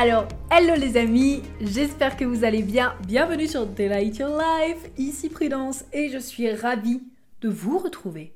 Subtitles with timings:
[0.00, 2.94] Alors, hello les amis, j'espère que vous allez bien.
[3.08, 7.02] Bienvenue sur Delight Your Life, ici Prudence et je suis ravie
[7.40, 8.32] de vous retrouver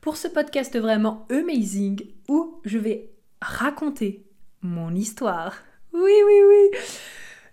[0.00, 4.24] pour ce podcast vraiment amazing où je vais raconter
[4.62, 5.62] mon histoire.
[5.92, 6.78] Oui, oui, oui.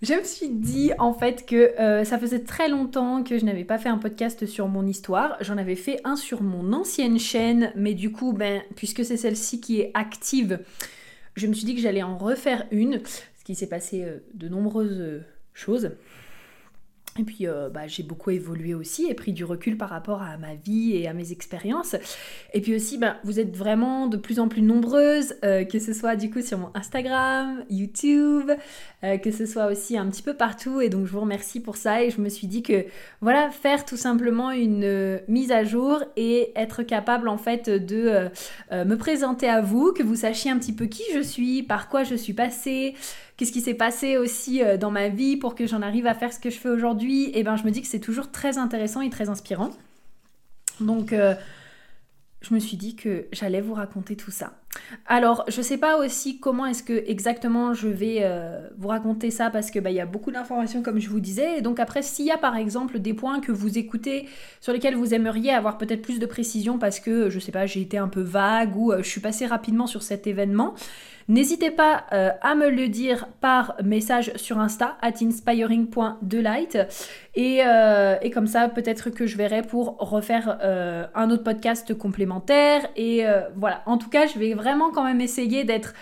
[0.01, 3.65] Je me suis dit en fait que euh, ça faisait très longtemps que je n'avais
[3.65, 5.37] pas fait un podcast sur mon histoire.
[5.41, 9.61] J'en avais fait un sur mon ancienne chaîne, mais du coup, ben, puisque c'est celle-ci
[9.61, 10.59] qui est active,
[11.35, 13.01] je me suis dit que j'allais en refaire une,
[13.43, 15.19] ce qui s'est passé euh, de nombreuses euh,
[15.53, 15.91] choses.
[17.19, 20.37] Et puis euh, bah, j'ai beaucoup évolué aussi et pris du recul par rapport à
[20.37, 21.95] ma vie et à mes expériences.
[22.53, 26.15] Et puis aussi, bah, vous êtes vraiment de plus en plus nombreuses, que ce soit
[26.15, 28.49] du coup sur mon Instagram, YouTube,
[29.03, 30.81] que ce soit aussi un petit peu partout.
[30.81, 32.01] Et donc je vous remercie pour ça.
[32.01, 32.85] Et je me suis dit que
[33.21, 38.29] voilà, faire tout simplement une mise à jour et être capable en fait de
[38.71, 42.03] me présenter à vous, que vous sachiez un petit peu qui je suis, par quoi
[42.03, 42.95] je suis passée
[43.37, 46.33] qu'est-ce qui s'est passé aussi euh, dans ma vie pour que j'en arrive à faire
[46.33, 48.57] ce que je fais aujourd'hui, et eh ben je me dis que c'est toujours très
[48.57, 49.71] intéressant et très inspirant.
[50.79, 51.35] Donc euh,
[52.41, 54.53] je me suis dit que j'allais vous raconter tout ça.
[55.07, 59.49] Alors, je sais pas aussi comment est-ce que exactement je vais euh, vous raconter ça
[59.49, 61.61] parce que bah, il y a beaucoup d'informations comme je vous disais.
[61.61, 64.27] Donc après, s'il y a par exemple des points que vous écoutez
[64.59, 67.81] sur lesquels vous aimeriez avoir peut-être plus de précision parce que je sais pas, j'ai
[67.81, 70.73] été un peu vague ou je suis passée rapidement sur cet événement,
[71.27, 76.77] N'hésitez pas euh, à me le dire par message sur Insta, at inspiring.delight.
[77.35, 81.97] Et, euh, et comme ça, peut-être que je verrai pour refaire euh, un autre podcast
[81.97, 82.87] complémentaire.
[82.95, 83.23] Et
[83.55, 85.93] voilà, en tout cas, je vais vraiment quand même essayer d'être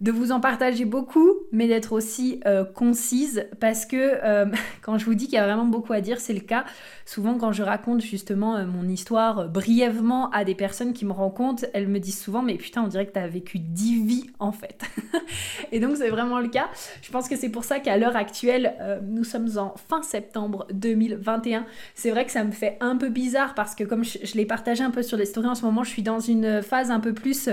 [0.00, 4.46] de vous en partager beaucoup, mais d'être aussi euh, concise, parce que euh,
[4.82, 6.64] quand je vous dis qu'il y a vraiment beaucoup à dire, c'est le cas.
[7.04, 11.66] Souvent, quand je raconte justement euh, mon histoire brièvement à des personnes qui me rencontrent,
[11.74, 14.52] elles me disent souvent, mais putain, on dirait que tu as vécu 10 vies en
[14.52, 14.80] fait.
[15.72, 16.70] Et donc, c'est vraiment le cas.
[17.02, 18.74] Je pense que c'est pour ça qu'à l'heure actuelle,
[19.06, 21.66] nous sommes en fin septembre 2021.
[21.94, 24.46] C'est vrai que ça me fait un peu bizarre parce que comme je, je l'ai
[24.46, 27.00] partagé un peu sur les stories en ce moment, je suis dans une phase un
[27.00, 27.48] peu plus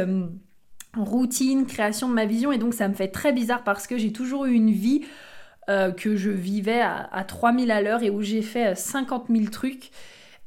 [1.03, 2.51] routine, création de ma vision.
[2.51, 5.05] Et donc ça me fait très bizarre parce que j'ai toujours eu une vie
[5.69, 9.49] euh, que je vivais à, 3000 à l'heure et où j'ai fait 50 euh, 000
[9.49, 9.91] trucs.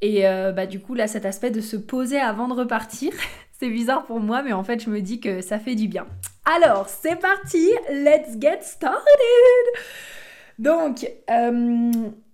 [0.01, 3.13] Et euh, bah, du coup, là, cet aspect de se poser avant de repartir,
[3.59, 6.07] c'est bizarre pour moi, mais en fait, je me dis que ça fait du bien.
[6.45, 9.03] Alors, c'est parti, let's get started
[10.57, 11.07] Donc,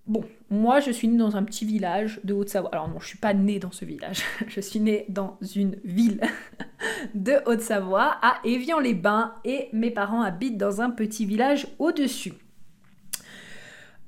[0.06, 2.70] bon, moi, je suis née dans un petit village de Haute-Savoie.
[2.72, 4.24] Alors non, je suis pas née dans ce village.
[4.48, 6.22] Je suis née dans une ville
[7.16, 12.34] de Haute-Savoie, à Évian-les-Bains, et mes parents habitent dans un petit village au-dessus.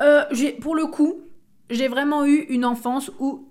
[0.01, 0.23] Euh,
[0.61, 1.21] pour le coup,
[1.69, 3.49] j'ai vraiment eu une enfance où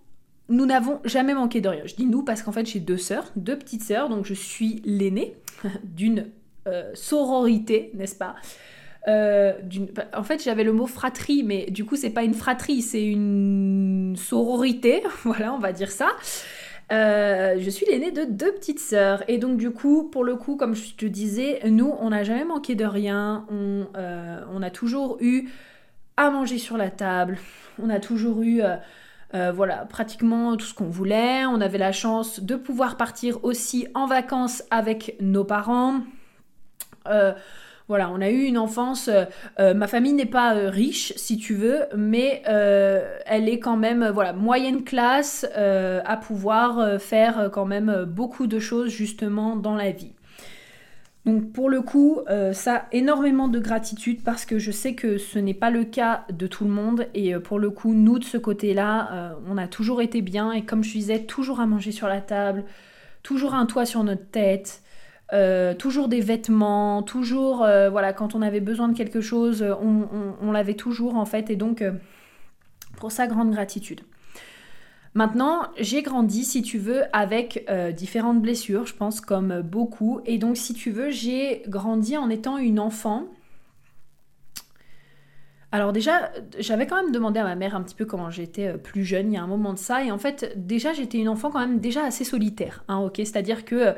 [0.48, 1.82] nous n'avons jamais manqué de rien.
[1.84, 4.80] Je dis nous parce qu'en fait j'ai deux sœurs, deux petites sœurs, donc je suis
[4.84, 5.36] l'aînée
[5.84, 6.30] d'une
[6.66, 8.34] euh, sororité, n'est-ce pas?
[9.06, 9.52] Euh,
[10.14, 14.16] en fait, j'avais le mot fratrie, mais du coup, c'est pas une fratrie, c'est une
[14.16, 15.02] sororité.
[15.24, 16.08] voilà, on va dire ça.
[16.90, 19.22] Euh, je suis l'aînée de deux petites sœurs.
[19.28, 22.44] Et donc, du coup, pour le coup, comme je te disais, nous, on n'a jamais
[22.44, 23.46] manqué de rien.
[23.50, 25.48] On, euh, on, a toujours eu
[26.16, 27.38] à manger sur la table.
[27.80, 28.62] On a toujours eu.
[29.32, 31.44] voilà, pratiquement tout ce qu'on voulait.
[31.46, 36.00] On avait la chance de pouvoir partir aussi en vacances avec nos parents.
[37.88, 39.08] Voilà, on a eu une enfance.
[39.08, 39.24] Euh,
[39.58, 44.10] euh, ma famille n'est pas euh, riche, si tu veux, mais elle est quand même,
[44.10, 50.12] voilà, moyenne classe à pouvoir faire quand même beaucoup de choses justement dans la vie.
[51.24, 52.20] Donc pour le coup,
[52.52, 56.46] ça énormément de gratitude parce que je sais que ce n'est pas le cas de
[56.46, 60.22] tout le monde et pour le coup, nous de ce côté-là, on a toujours été
[60.22, 62.64] bien et comme je disais, toujours à manger sur la table,
[63.22, 64.82] toujours un toit sur notre tête.
[65.34, 70.52] Euh, toujours des vêtements, toujours, euh, voilà, quand on avait besoin de quelque chose, on,
[70.52, 71.92] l'avait toujours en fait, et donc euh,
[72.96, 74.00] pour ça, grande gratitude.
[75.12, 77.66] Maintenant, j'ai grandi, si tu veux, avec
[77.96, 82.56] différentes blessures, je pense, comme beaucoup, et donc si tu veux, j'ai grandi en étant
[82.56, 83.24] une enfant.
[85.72, 89.04] Alors déjà, j'avais quand même demandé à ma mère un petit peu comment j'étais plus
[89.04, 91.50] jeune, il y a un moment de ça, et en fait, déjà, j'étais une enfant
[91.50, 93.94] quand même déjà assez solitaire, hein, ok C'est-à-dire que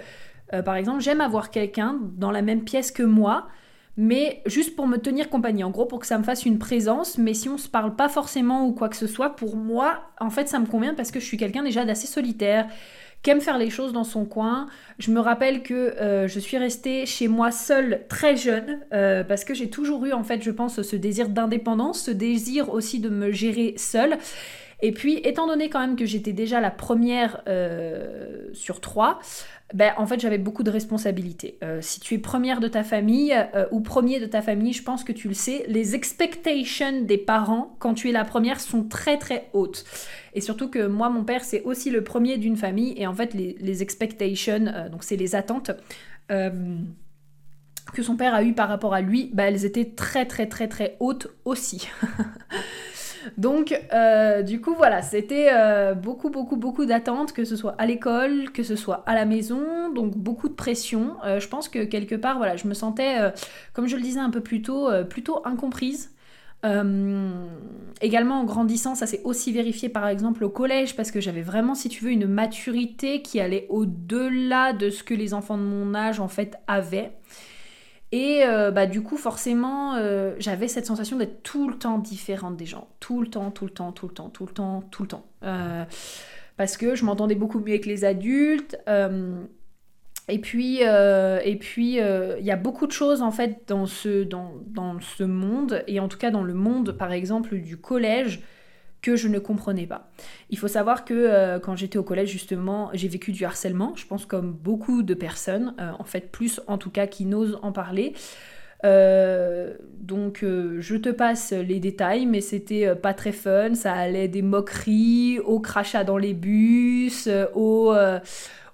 [0.65, 3.49] par exemple, j'aime avoir quelqu'un dans la même pièce que moi,
[3.97, 7.19] mais juste pour me tenir compagnie, en gros pour que ça me fasse une présence,
[7.19, 10.31] mais si on se parle pas forcément ou quoi que ce soit, pour moi, en
[10.31, 12.67] fait, ça me convient parce que je suis quelqu'un déjà d'assez solitaire,
[13.23, 14.69] qui aime faire les choses dans son coin.
[14.99, 19.45] Je me rappelle que euh, je suis restée chez moi seule très jeune, euh, parce
[19.45, 23.11] que j'ai toujours eu, en fait, je pense, ce désir d'indépendance, ce désir aussi de
[23.11, 24.17] me gérer seule.
[24.83, 29.21] Et puis, étant donné quand même que j'étais déjà la première euh, sur trois,
[29.75, 31.59] ben, en fait, j'avais beaucoup de responsabilités.
[31.63, 34.83] Euh, si tu es première de ta famille euh, ou premier de ta famille, je
[34.83, 38.85] pense que tu le sais, les expectations des parents, quand tu es la première, sont
[38.85, 39.85] très très hautes.
[40.35, 42.95] Et surtout que moi, mon père, c'est aussi le premier d'une famille.
[42.97, 45.71] Et en fait, les, expectations, donc c'est les attentes
[47.93, 50.69] que son père a eues par rapport à lui, ben, elles étaient très très très
[50.69, 51.89] très hautes aussi.
[53.39, 57.87] Donc, euh, du coup, voilà, c'était euh, beaucoup, beaucoup, beaucoup d'attentes, que ce soit à
[57.87, 61.17] l'école, que ce soit à la maison, donc beaucoup de pression.
[61.25, 63.17] Euh, je pense que quelque part, voilà, je me sentais,
[63.73, 66.11] comme je le disais un peu plus tôt, plutôt incomprise.
[68.01, 71.75] également en grandissant, ça s'est aussi vérifié par exemple au collège parce que j'avais vraiment,
[71.75, 75.95] si tu veux, une maturité qui allait au-delà de ce que les enfants de mon
[75.95, 77.13] âge en fait avaient.
[78.13, 82.57] Et euh, bah, du coup, forcément, euh, j'avais cette sensation d'être tout le temps différente
[82.57, 82.89] des gens.
[82.99, 85.27] Tout le temps, tout le temps, tout le temps, tout le temps, tout le temps.
[85.45, 85.85] Euh,
[86.57, 88.77] parce que je m'entendais beaucoup mieux avec les adultes.
[90.29, 94.55] et puis, et puis, il y a beaucoup de choses en fait dans ce, dans,
[94.67, 98.43] dans ce monde, et en tout cas dans le monde, par exemple, du collège,
[99.03, 100.11] que je ne comprenais pas.
[100.51, 104.07] Il faut savoir que euh, quand j'étais au collège, justement, j'ai vécu du harcèlement, je
[104.07, 107.73] pense comme beaucoup de personnes, euh, en fait plus en tout cas qui n'osent en
[107.73, 108.15] parler.
[108.83, 114.43] Euh, donc je te passe les détails, mais c'était pas très fun, ça allait des
[114.43, 117.93] moqueries, au crachat dans les bus, au,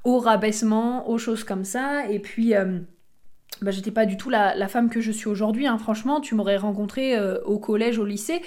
[0.04, 2.54] rabaissement, aux choses comme ça, et puis...
[3.62, 5.78] Bah, j'étais pas du tout la, femme que je suis aujourd'hui, hein.
[5.78, 8.42] franchement, tu m'aurais rencontré au collège, au lycée,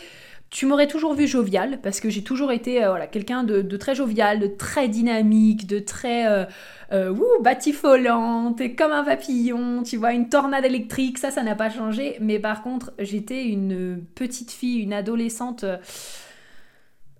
[0.49, 4.39] tu m'aurais toujours vu jovial, parce que j'ai toujours été euh, quelqu'un de, très jovial,
[4.39, 6.45] de très dynamique, de très euh,
[6.91, 7.13] euh
[8.75, 12.17] comme un papillon, tu vois, une tornade électrique, ça, ça n'a pas changé.
[12.19, 15.65] Mais par contre, j'étais une petite fille, une adolescente.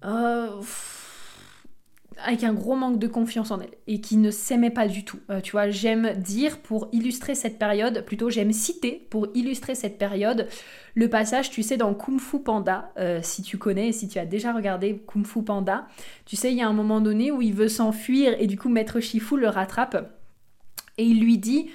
[0.06, 0.48] Euh,
[2.26, 5.20] avec un gros manque de confiance en elle et qui ne s'aimait pas du tout.
[5.44, 10.48] tu vois, j'aime dire pour illustrer cette période, plutôt j'aime citer pour illustrer cette période
[11.00, 14.26] le passage, tu sais, dans Kung Fu Panda, euh, si tu connais, si tu as
[14.26, 15.88] déjà regardé Kung Fu Panda,
[16.26, 18.68] tu sais, il y a un moment donné où il veut s'enfuir et du coup
[18.68, 20.12] Maître Shifu le rattrape
[20.98, 21.70] et il lui dit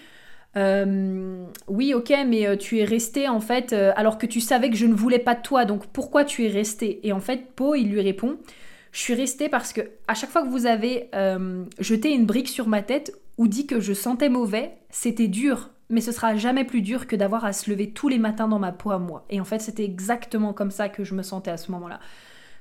[0.56, 4.76] euh, oui, ok, mais euh, tu es resté en fait, alors que tu savais que
[4.76, 7.00] je ne voulais pas de toi, donc pourquoi tu es resté?
[7.06, 8.36] Et en fait, Po, il lui répond
[8.94, 11.10] Je suis resté parce que à chaque fois que vous avez
[11.78, 16.00] jeté une brique sur ma tête ou dit que je sentais mauvais, c'était dur mais
[16.00, 18.72] ce sera jamais plus dur que d'avoir à se lever tous les matins dans ma
[18.72, 19.24] peau à moi.
[19.30, 22.00] Et en fait, c'était exactement comme ça que je me sentais à ce moment-là.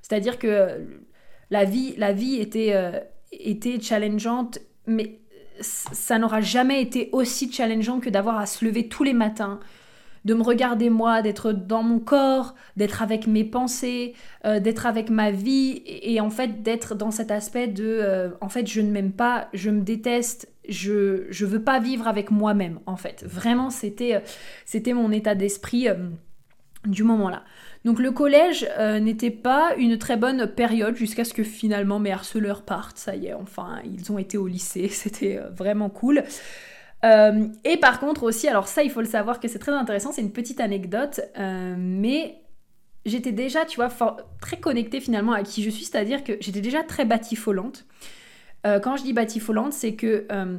[0.02, 0.86] C'est-à-dire que
[1.50, 3.00] la vie, la vie était, euh,
[3.32, 5.20] était challengeante, mais
[5.62, 9.60] ça n'aura jamais été aussi challengeant que d'avoir à se lever tous les matins,
[10.26, 14.14] de me regarder moi, d'être dans mon corps, d'être avec mes pensées,
[14.46, 18.50] euh, d'être avec ma vie, et, en fait d'être dans cet aspect de, euh, en
[18.50, 22.80] fait, je ne m'aime pas, je me déteste, je je veux pas vivre avec moi-même
[22.86, 23.26] en fait.
[23.28, 24.20] Vraiment c'était euh,
[24.66, 25.88] c'était mon état d'esprit
[26.86, 27.44] du moment là.
[27.86, 32.12] Donc le collège euh, n'était pas une très bonne période jusqu'à ce que finalement mes
[32.12, 32.98] harceleurs partent.
[32.98, 36.24] Ça y est, enfin ils ont été au lycée, c'était vraiment cool.
[37.04, 40.22] Et par contre aussi, alors ça il faut le savoir que c'est très intéressant, c'est
[40.22, 41.20] une petite anecdote,
[41.78, 42.44] mais
[43.06, 43.90] j'étais déjà, tu vois,
[44.42, 47.86] très connectée finalement à qui je suis, c'est-à-dire que j'étais déjà très batifolante.
[48.66, 50.58] Euh, quand je dis batifolante, c'est que euh,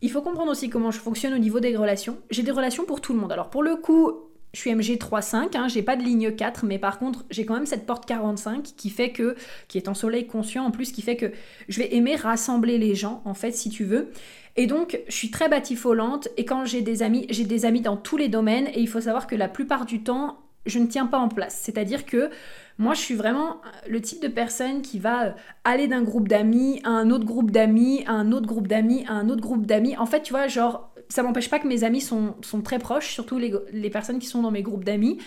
[0.00, 2.18] il faut comprendre aussi comment je fonctionne au niveau des relations.
[2.30, 3.32] J'ai des relations pour tout le monde.
[3.32, 4.12] Alors pour le coup,
[4.54, 7.54] je suis MG 3.5, hein, j'ai pas de ligne 4, mais par contre, j'ai quand
[7.54, 9.34] même cette porte 45 qui fait que,
[9.66, 11.32] qui est en soleil conscient en plus, qui fait que
[11.68, 14.10] je vais aimer rassembler les gens, en fait, si tu veux.
[14.56, 17.96] Et donc, je suis très batifolante, et quand j'ai des amis, j'ai des amis dans
[17.96, 21.06] tous les domaines, et il faut savoir que la plupart du temps, je ne tiens
[21.06, 21.60] pas en place.
[21.60, 22.30] C'est-à-dire que
[22.78, 25.30] moi, je suis vraiment le type de personne qui va euh,
[25.64, 29.12] aller d'un groupe d'amis à un autre groupe d'amis, à un autre groupe d'amis, à
[29.12, 29.96] un autre groupe d'amis.
[29.96, 33.12] En fait, tu vois, genre, ça m'empêche pas que mes amis sont, sont très proches,
[33.12, 35.18] surtout les, les, personnes qui sont dans mes groupes d'amis.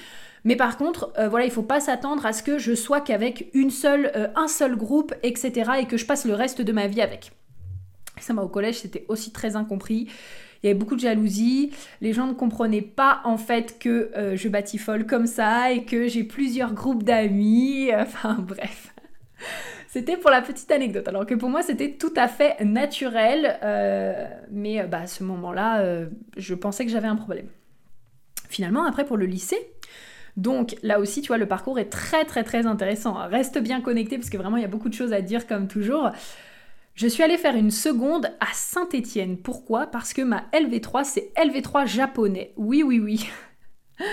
[0.44, 3.50] Mais par contre, euh, voilà, il faut pas s'attendre à ce que je sois qu'avec
[3.54, 5.72] une seule, euh, un seul groupe, etc.
[5.82, 7.32] et que je passe le reste de ma vie avec.
[8.20, 10.08] Ça m'a au collège, c'était aussi très incompris
[10.62, 11.72] il y avait beaucoup de jalousie.
[12.02, 16.08] Les gens ne comprenaient pas en fait que euh, je batifole comme ça et que
[16.08, 17.90] j'ai plusieurs groupes d'amis.
[17.98, 18.94] Enfin bref.
[19.98, 24.28] C'était pour la petite anecdote, alors que pour moi c'était tout à fait naturel, euh,
[24.52, 26.06] mais bah, à ce moment-là, euh,
[26.38, 27.48] je pensais que j'avais un problème.
[28.48, 29.58] Finalement, après pour le lycée,
[30.36, 33.16] donc là aussi, tu vois, le parcours est très très très intéressant.
[33.28, 35.68] Reste bien connecté parce que vraiment il y a beaucoup de choses à dire comme
[35.68, 36.12] toujours.
[36.94, 39.36] Je suis allée faire une seconde à Saint-Étienne.
[39.38, 39.88] Pourquoi?
[39.88, 42.54] Parce que ma LV3, c'est LV3 japonais.
[42.56, 43.28] Oui, oui, oui.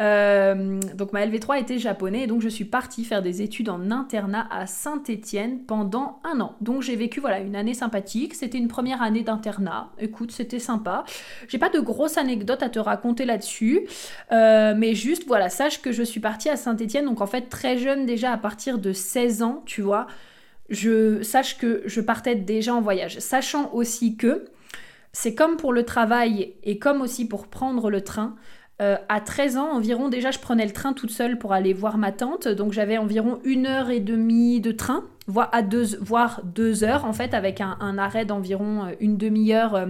[0.00, 3.90] Euh, donc ma LV3 était japonais et donc je suis partie faire des études en
[3.90, 6.56] internat à Saint-Étienne pendant un an.
[6.60, 8.34] Donc j'ai vécu voilà une année sympathique.
[8.34, 9.90] C'était une première année d'internat.
[9.98, 11.04] Écoute, c'était sympa.
[11.48, 13.86] J'ai pas de grosses anecdotes à te raconter là-dessus,
[14.32, 17.04] euh, mais juste voilà, sache que je suis partie à Saint-Étienne.
[17.04, 20.06] Donc en fait très jeune déjà à partir de 16 ans, tu vois.
[20.68, 24.46] Je sache que je partais déjà en voyage, sachant aussi que
[25.12, 28.36] c'est comme pour le travail et comme aussi pour prendre le train.
[28.82, 31.96] Euh, à 13 ans environ, déjà, je prenais le train toute seule pour aller voir
[31.96, 32.46] ma tante.
[32.46, 37.14] Donc, j'avais environ une heure et demie de train, voire, deux, voire deux heures, en
[37.14, 39.86] fait, avec un, arrêt d'environ euh, une demi-heure euh,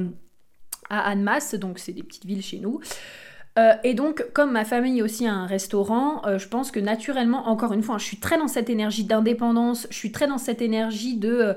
[0.88, 1.54] à Annemasse.
[1.54, 2.80] Donc, c'est des petites villes chez nous.
[3.82, 7.82] et donc, comme ma famille aussi a un restaurant, je pense que naturellement, encore une
[7.82, 11.56] fois, je suis très dans cette énergie d'indépendance, je suis très dans cette énergie de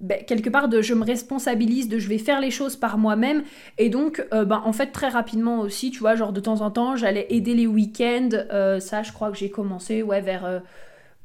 [0.00, 3.42] ben, quelque part de je me responsabilise, de je vais faire les choses par moi-même.
[3.78, 6.70] Et donc, euh, ben, en fait, très rapidement aussi, tu vois, genre de temps en
[6.70, 8.30] temps, j'allais aider les week-ends.
[8.32, 10.60] Euh, ça, je crois que j'ai commencé, ouais, vers euh,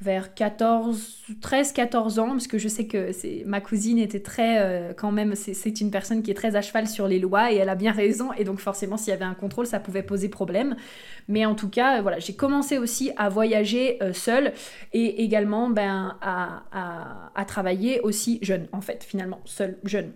[0.05, 3.09] vers 14, 13, 14 ans, parce que je sais que
[3.45, 6.87] ma cousine était très, euh, quand même, c'est une personne qui est très à cheval
[6.87, 9.33] sur les lois et elle a bien raison, et donc forcément s'il y avait un
[9.33, 10.75] contrôle, ça pouvait poser problème.
[11.27, 14.53] Mais en tout cas, voilà, j'ai commencé aussi à voyager euh, seule
[14.93, 20.11] et également ben, à travailler aussi jeune, en fait, finalement, seule, jeune.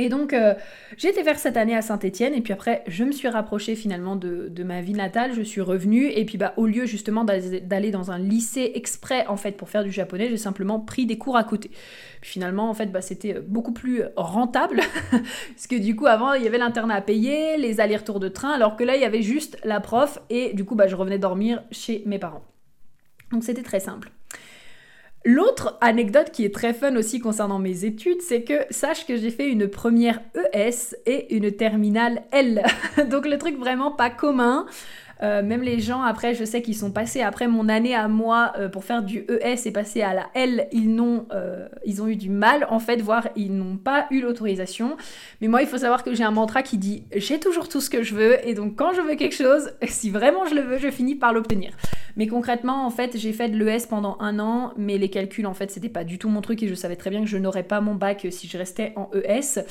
[0.00, 0.54] Et donc, euh,
[0.92, 4.62] été faire cette année à Saint-Étienne, et puis après, je me suis rapprochée finalement de,
[4.64, 8.18] ma vie natale, je suis revenue, et puis bah, au lieu justement d'aller dans un
[8.18, 11.70] lycée exprès en fait pour faire du japonais, j'ai simplement pris des cours à côté.
[12.22, 14.80] Finalement, en fait, bah, c'était beaucoup plus rentable,
[15.10, 18.52] parce que du coup, avant, il y avait l'internat à payer, les allers-retours de train,
[18.52, 21.18] alors que là, il y avait juste la prof, et du coup, bah, je revenais
[21.18, 22.44] dormir chez mes parents.
[23.32, 24.10] Donc, c'était très simple.
[25.24, 29.30] L'autre anecdote qui est très fun aussi concernant mes études, c'est que sache que j'ai
[29.30, 30.20] fait une première
[30.54, 32.64] ES et une terminale L.
[33.10, 34.64] Donc le truc vraiment pas commun.
[35.22, 38.52] Euh, même les gens, après, je sais qu'ils sont passés après mon année à moi
[38.58, 40.98] euh, pour faire du ES et passer à la L, ils,
[41.32, 44.96] euh, ils ont eu du mal, en fait, voire ils n'ont pas eu l'autorisation.
[45.40, 47.90] Mais moi, il faut savoir que j'ai un mantra qui dit j'ai toujours tout ce
[47.90, 50.78] que je veux, et donc quand je veux quelque chose, si vraiment je le veux,
[50.78, 51.72] je finis par l'obtenir.
[52.16, 55.54] Mais concrètement, en fait, j'ai fait de l'ES pendant un an, mais les calculs, en
[55.54, 57.62] fait, c'était pas du tout mon truc et je savais très bien que je n'aurais
[57.62, 59.64] pas mon bac si je restais en ES.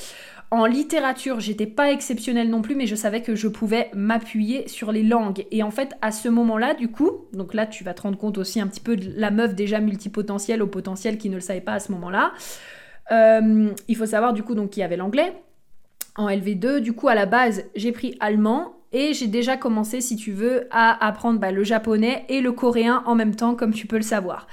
[0.52, 4.90] En littérature, j'étais pas exceptionnelle non plus, mais je savais que je pouvais m'appuyer sur
[4.90, 5.39] les langues.
[5.50, 8.38] Et en fait, à ce moment-là, du coup, donc là, tu vas te rendre compte
[8.38, 11.60] aussi un petit peu de la meuf déjà multipotentielle au potentiel qui ne le savait
[11.60, 12.32] pas à ce moment-là.
[13.12, 15.34] Euh, il faut savoir du coup donc qu'il y avait l'anglais.
[16.16, 20.16] En LV2, du coup, à la base, j'ai pris allemand et j'ai déjà commencé, si
[20.16, 23.86] tu veux, à apprendre bah, le japonais et le coréen en même temps, comme tu
[23.86, 24.46] peux le savoir.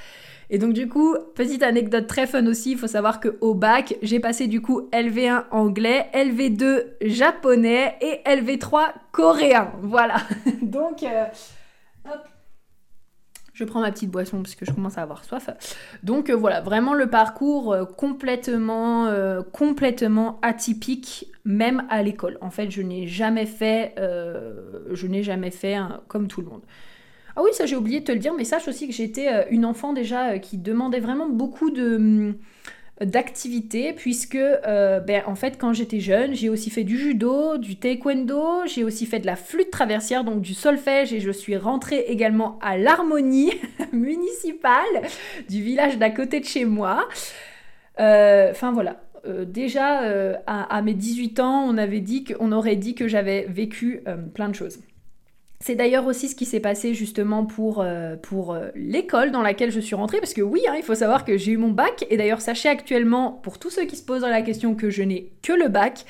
[0.50, 3.98] Et donc du coup, petite anecdote très fun aussi, il faut savoir que au bac,
[4.02, 9.72] j'ai passé du coup LV1 anglais, LV2 japonais et LV3 coréen.
[9.82, 10.18] Voilà.
[10.62, 11.26] donc euh,
[12.06, 12.20] hop.
[13.54, 15.50] Je prends ma petite boisson parce que je commence à avoir soif.
[16.04, 19.12] Donc euh, voilà, vraiment le parcours euh, complètement,
[19.52, 22.38] complètement atypique, même à l'école.
[22.40, 25.76] En fait, je n'ai jamais fait, je n'ai jamais fait
[26.08, 26.62] comme tout le monde.
[27.38, 29.44] Ah oui, ça j'ai oublié de te le dire, mais sache aussi que j'étais euh,
[29.52, 32.36] une enfant déjà euh, qui demandait vraiment beaucoup de hum,
[33.00, 37.76] d'activités puisque euh, ben, en fait quand j'étais jeune j'ai aussi fait du judo, du
[37.76, 42.06] taekwondo, j'ai aussi fait de la flûte traversière donc du solfège et je suis rentrée
[42.08, 43.54] également à l'harmonie
[43.92, 45.04] municipale
[45.48, 47.08] du village d'à côté de chez moi.
[48.00, 49.00] Enfin voilà,
[49.46, 50.02] déjà
[50.48, 54.04] à, mes 18 ans on aurait dit que j'avais vécu
[54.34, 54.80] plein de choses.
[55.60, 59.80] C'est d'ailleurs aussi ce qui s'est passé justement pour, euh, euh, l'école dans laquelle je
[59.80, 62.18] suis rentrée, parce que oui, hein, il faut savoir que j'ai eu mon bac, et
[62.18, 65.54] d'ailleurs sachez actuellement, pour tous ceux qui se posent la question, que je n'ai que
[65.54, 66.06] le bac,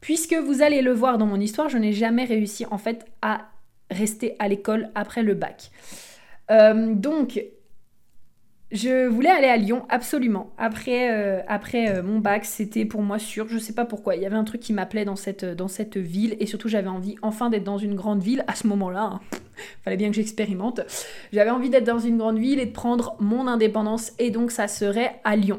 [0.00, 3.50] puisque vous allez le voir dans mon histoire, je n'ai jamais réussi en fait à
[3.90, 5.70] rester à l'école après le bac.
[6.50, 7.42] Euh, donc,
[8.72, 10.52] je voulais aller à Lyon, absolument.
[10.56, 13.48] Après, euh, après euh, mon bac, c'était pour moi sûr.
[13.48, 14.14] Je sais pas pourquoi.
[14.14, 16.36] Il y avait un truc qui m'appelait dans cette, cette ville.
[16.38, 19.02] Et surtout, j'avais envie enfin d'être dans une grande ville à ce moment-là.
[19.02, 19.20] Hein.
[19.84, 20.80] Fallait bien que j'expérimente.
[21.32, 24.12] J'avais envie d'être dans une grande ville et de prendre mon indépendance.
[24.20, 25.58] Et donc, ça serait à Lyon.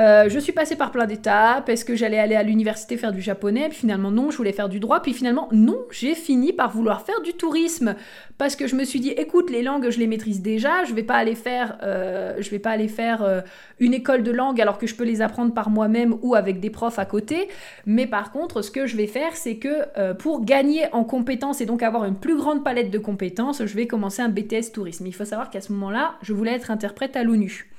[0.00, 1.68] Euh, je suis passée par plein d'étapes.
[1.68, 3.68] Est-ce que j'allais aller à l'université faire du japonais?
[3.68, 5.00] Puis finalement, non, je voulais faire du droit.
[5.02, 7.94] Puis finalement, non, j'ai fini par vouloir faire du tourisme.
[8.38, 10.84] Parce que je me suis dit, écoute, les langues, je les maîtrise déjà.
[10.84, 13.42] Je vais pas aller faire, euh, vais pas aller faire euh,
[13.78, 16.70] une école de langue alors que je peux les apprendre par moi-même ou avec des
[16.70, 17.48] profs à côté.
[17.84, 21.66] Mais par contre, ce que je vais faire, c'est que pour gagner en compétences et
[21.66, 25.06] donc avoir une plus grande palette de compétences, je vais commencer un BTS tourisme.
[25.06, 27.70] Il faut savoir qu'à ce moment-là, je voulais être interprète à l'ONU.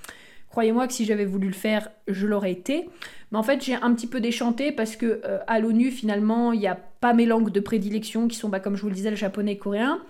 [0.52, 2.90] Croyez-moi que si j'avais voulu le faire, je l'aurais été.
[3.32, 6.60] Mais en fait, j'ai un petit peu déchanté parce que euh, à l'ONU, finalement, il
[6.60, 9.10] n'y a pas mes langues de prédilection qui sont, bah, comme je vous le disais,
[9.10, 10.02] le japonais et le coréen.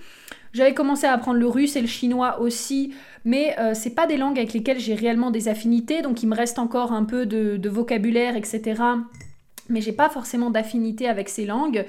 [0.53, 2.93] J'avais commencé à apprendre le russe et le chinois aussi,
[3.23, 6.35] mais euh, c'est pas des langues avec lesquelles j'ai réellement des affinités, donc il me
[6.35, 8.81] reste encore un peu de, de vocabulaire, etc.
[9.69, 11.85] Mais j'ai pas forcément d'affinité avec ces langues.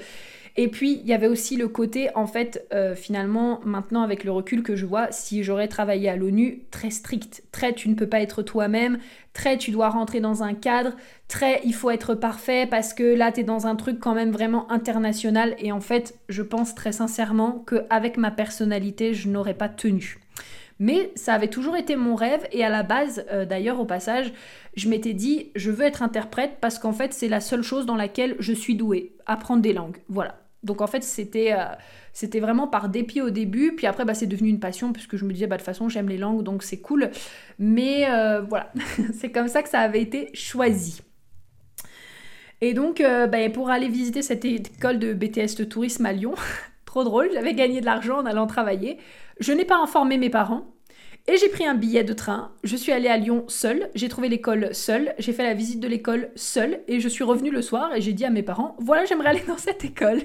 [0.55, 4.31] Et puis, il y avait aussi le côté, en fait, euh, finalement, maintenant avec le
[4.31, 7.43] recul que je vois, si j'aurais travaillé à l'ONU, très strict.
[7.51, 8.99] Très, tu ne peux pas être toi-même.
[9.33, 10.91] Très, tu dois rentrer dans un cadre.
[11.27, 14.29] Très, il faut être parfait parce que là, tu es dans un truc quand même
[14.29, 15.55] vraiment international.
[15.57, 20.19] Et en fait, je pense très sincèrement qu'avec ma personnalité, je n'aurais pas tenu.
[20.77, 24.33] Mais ça avait toujours été mon rêve et à la base, euh, d'ailleurs au passage,
[24.75, 27.95] je m'étais dit, je veux être interprète parce qu'en fait c'est la seule chose dans
[27.95, 29.97] laquelle je suis douée, apprendre des langues.
[30.09, 30.42] Voilà.
[30.63, 31.65] Donc en fait, c'était euh,
[32.13, 35.25] c'était vraiment par dépit au début, puis après, bah, c'est devenu une passion, puisque je
[35.25, 37.09] me disais, bah, de toute façon, j'aime les langues, donc c'est cool.
[37.57, 38.71] Mais euh, voilà,
[39.19, 41.01] c'est comme ça que ça avait été choisi.
[42.61, 46.35] Et donc, euh, bah, pour aller visiter cette école de BTS de tourisme à Lyon,
[46.85, 48.99] trop drôle, j'avais gagné de l'argent en allant travailler.
[49.39, 50.67] Je n'ai pas informé mes parents.
[51.25, 54.27] Et j'ai pris un billet de train, je suis allée à Lyon seule, j'ai trouvé
[54.27, 57.95] l'école seule, j'ai fait la visite de l'école seule, et je suis revenue le soir
[57.95, 60.19] et j'ai dit à mes parents, voilà, j'aimerais aller dans cette école.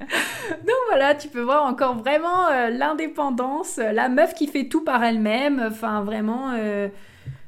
[0.50, 4.82] Donc voilà, tu peux voir encore vraiment euh, l'indépendance, euh, la meuf qui fait tout
[4.82, 6.88] par elle-même, enfin vraiment, euh,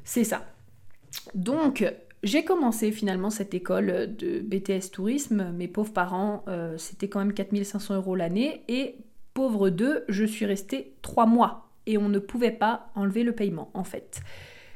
[0.03, 0.45] c'est ça.
[1.35, 1.85] Donc,
[2.23, 5.51] j'ai commencé finalement cette école de BTS Tourisme.
[5.55, 6.43] Mes pauvres parents,
[6.77, 8.63] c'était quand même 4500 euros l'année.
[8.67, 8.95] Et
[9.33, 11.69] pauvre deux, je suis restée trois mois.
[11.85, 14.21] Et on ne pouvait pas enlever le paiement en fait.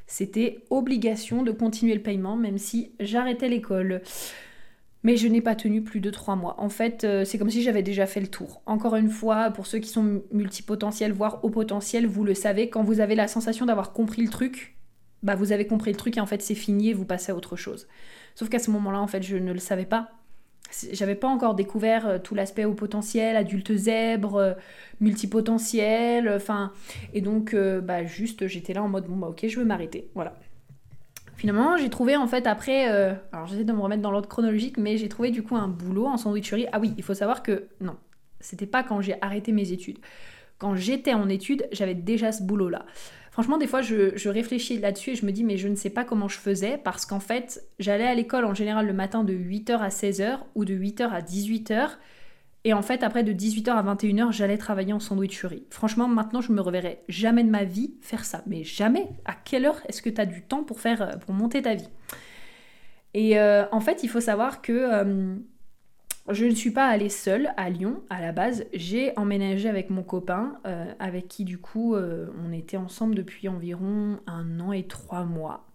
[0.08, 4.02] C'était obligation de continuer le paiement même si j'arrêtais l'école.
[5.04, 6.56] Mais je n'ai pas tenu plus de trois mois.
[6.60, 8.62] En fait, euh, c'est comme si j'avais déjà fait le tour.
[8.66, 12.84] Encore une fois, pour ceux qui sont multipotentiels, voire au potentiel, vous le savez, quand
[12.84, 14.78] vous avez la sensation d'avoir compris le truc,
[15.24, 17.36] bah vous avez compris le truc et en fait c'est fini et vous passez à
[17.36, 17.88] autre chose.
[18.36, 20.12] Sauf qu'à ce moment-là, en fait, je ne le savais pas.
[20.92, 24.54] J'avais pas encore découvert euh, tout l'aspect au potentiel, adulte zèbre, euh,
[25.00, 26.72] multipotentiel, enfin.
[27.14, 30.10] et donc, bah juste, j'étais là en mode bon, bah ok, je veux m'arrêter.
[30.14, 30.38] Voilà.
[31.42, 34.78] Finalement, j'ai trouvé en fait après, euh, alors j'essaie de me remettre dans l'ordre chronologique,
[34.78, 36.68] mais j'ai trouvé du coup un boulot en sandwicherie.
[36.72, 37.96] Ah oui, il faut savoir que non,
[38.40, 39.98] c'était pas quand j'ai arrêté mes études.
[40.60, 42.86] Quand j'étais en études, j'avais déjà ce boulot-là.
[43.32, 45.90] Franchement, des fois, je, je réfléchis là-dessus et je me dis, mais je ne sais
[45.90, 49.34] pas comment je faisais parce qu'en fait, j'allais à l'école en général le matin de
[49.34, 51.90] 8h à 16h ou de 8h à 18h.
[52.63, 55.65] Et en fait, après de 18h à 21h, j'allais travailler en sandwicherie.
[55.71, 58.43] Franchement, maintenant, je me reverrai jamais de ma vie faire ça.
[58.45, 59.10] Mais jamais.
[59.26, 61.74] À quelle heure est-ce que tu as du temps pour faire euh, pour monter ta
[61.74, 61.89] vie?
[63.13, 65.36] Et euh, en fait, il faut savoir que euh,
[66.30, 68.65] je ne suis pas allée seule à Lyon à la base.
[68.74, 70.60] J'ai emménagé avec mon copain,
[71.00, 75.71] avec qui du coup on était ensemble depuis environ un an et trois mois.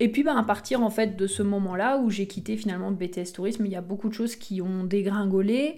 [0.00, 2.96] Et puis bah, à partir en fait de ce moment-là où j'ai quitté finalement le
[2.96, 5.76] BTS Tourisme, il y a beaucoup de choses qui ont dégringolé,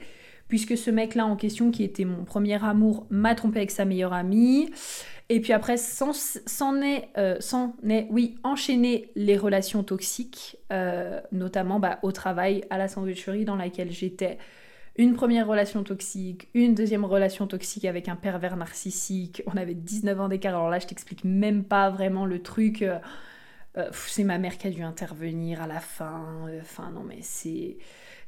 [0.48, 4.12] puisque ce mec-là en question, qui était mon premier amour, m'a trompé avec sa meilleure
[4.12, 4.70] amie.
[5.32, 6.12] Et puis après, s'en
[6.82, 7.38] est, euh,
[7.88, 13.54] est, oui, enchaîné les relations toxiques, euh, notamment bah, au travail, à la sandwicherie dans
[13.54, 14.38] laquelle j'étais.
[14.96, 19.40] Une première relation toxique, une deuxième relation toxique avec un pervers narcissique.
[19.46, 20.56] On avait 19 ans d'écart.
[20.56, 22.82] Alors là, je t'explique même pas vraiment le truc.
[22.82, 22.98] Euh,
[23.78, 26.46] euh, c'est ma mère qui a dû intervenir à la fin.
[26.48, 27.20] Euh, enfin, non, mais.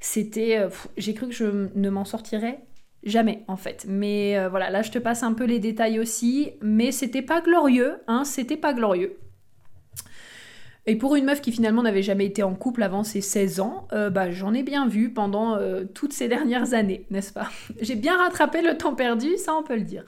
[0.01, 0.59] C'était.
[0.59, 2.61] Euh, j'ai cru que je ne m'en sortirais
[3.03, 3.85] jamais, en fait.
[3.89, 6.53] Mais voilà, là, je te passe un peu les détails aussi.
[6.61, 9.19] Mais c'était pas glorieux, hein, c'était pas glorieux.
[10.87, 13.87] Et pour une meuf qui finalement n'avait jamais été en couple avant ses 16 ans,
[13.91, 15.59] bah, j'en ai bien vu pendant
[15.95, 17.49] toutes ces dernières années, n'est-ce pas?
[17.81, 20.05] J'ai bien rattrapé le temps perdu, ça on peut le dire.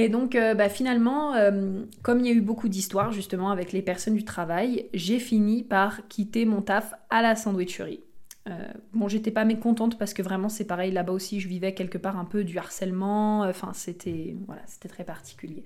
[0.00, 3.72] Et donc euh, bah, finalement, euh, comme il y a eu beaucoup d'histoires justement avec
[3.72, 8.00] les personnes du travail, j'ai fini par quitter mon taf à la sandwicherie.
[8.48, 8.52] Euh,
[8.94, 12.16] bon, j'étais pas mécontente parce que vraiment c'est pareil, là-bas aussi je vivais quelque part
[12.16, 15.64] un peu du harcèlement, enfin c'était voilà, c'était très particulier.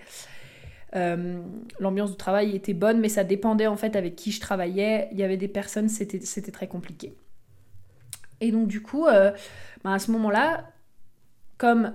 [1.78, 5.08] L'ambiance du travail était bonne, mais ça dépendait en fait avec qui je travaillais.
[5.12, 7.14] Il y avait des personnes, c'était très compliqué.
[8.42, 10.71] Et donc du coup, bah, à ce moment-là,
[11.62, 11.92] comme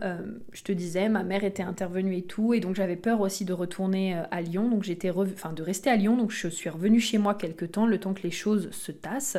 [0.54, 3.52] je te disais, ma mère était intervenue et tout, et donc j'avais peur aussi de
[3.52, 7.18] retourner à Lyon, donc j'étais, enfin de rester à Lyon, donc je suis revenue chez
[7.18, 9.38] moi quelques temps, le temps que les choses se tassent.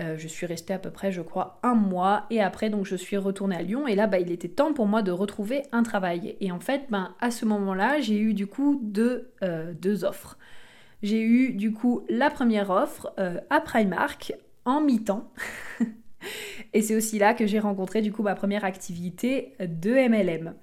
[0.00, 2.26] Euh, je suis restée à peu près, je crois, un mois.
[2.30, 3.86] Et après, donc, je suis retournée à Lyon.
[3.86, 6.36] Et là, bah, il était temps pour moi de retrouver un travail.
[6.40, 10.36] Et en fait, ben, à ce moment-là, j'ai eu du coup deux, euh, deux offres.
[11.02, 15.30] J'ai eu du coup la première offre euh, à Primark en mi-temps.
[16.72, 20.54] et c'est aussi là que j'ai rencontré du coup ma première activité de MLM.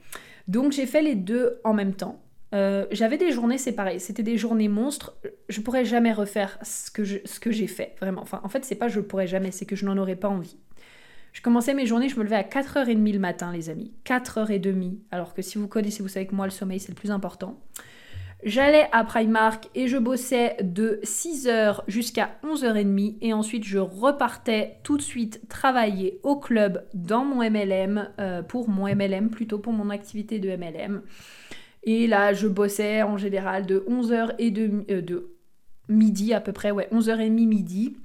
[0.47, 2.21] Donc j'ai fait les deux en même temps.
[2.54, 5.17] Euh, j'avais des journées séparées, c'était des journées monstres.
[5.47, 8.21] Je pourrais jamais refaire ce que, j'ai fait, vraiment.
[8.21, 10.58] Enfin, en fait, c'est pas je pourrais jamais, c'est que je n'en aurais pas envie.
[11.32, 13.93] Je commençais mes journées, je me levais à 4h30 le matin, les amis.
[14.06, 14.97] 4h30.
[15.12, 17.58] Alors que si vous connaissez, vous savez que moi, le sommeil, c'est le plus important.
[18.43, 24.97] J'allais à Primark et je bossais de 6h jusqu'à 11h30 et ensuite je repartais tout
[24.97, 29.91] de suite travailler au club dans mon MLM, euh, pour mon MLM, plutôt pour mon
[29.91, 31.04] activité de MLM.
[31.84, 35.36] Et là, je bossais en général de 11h et de, euh, de
[35.88, 37.97] midi à peu près, ouais, 11h30 midi.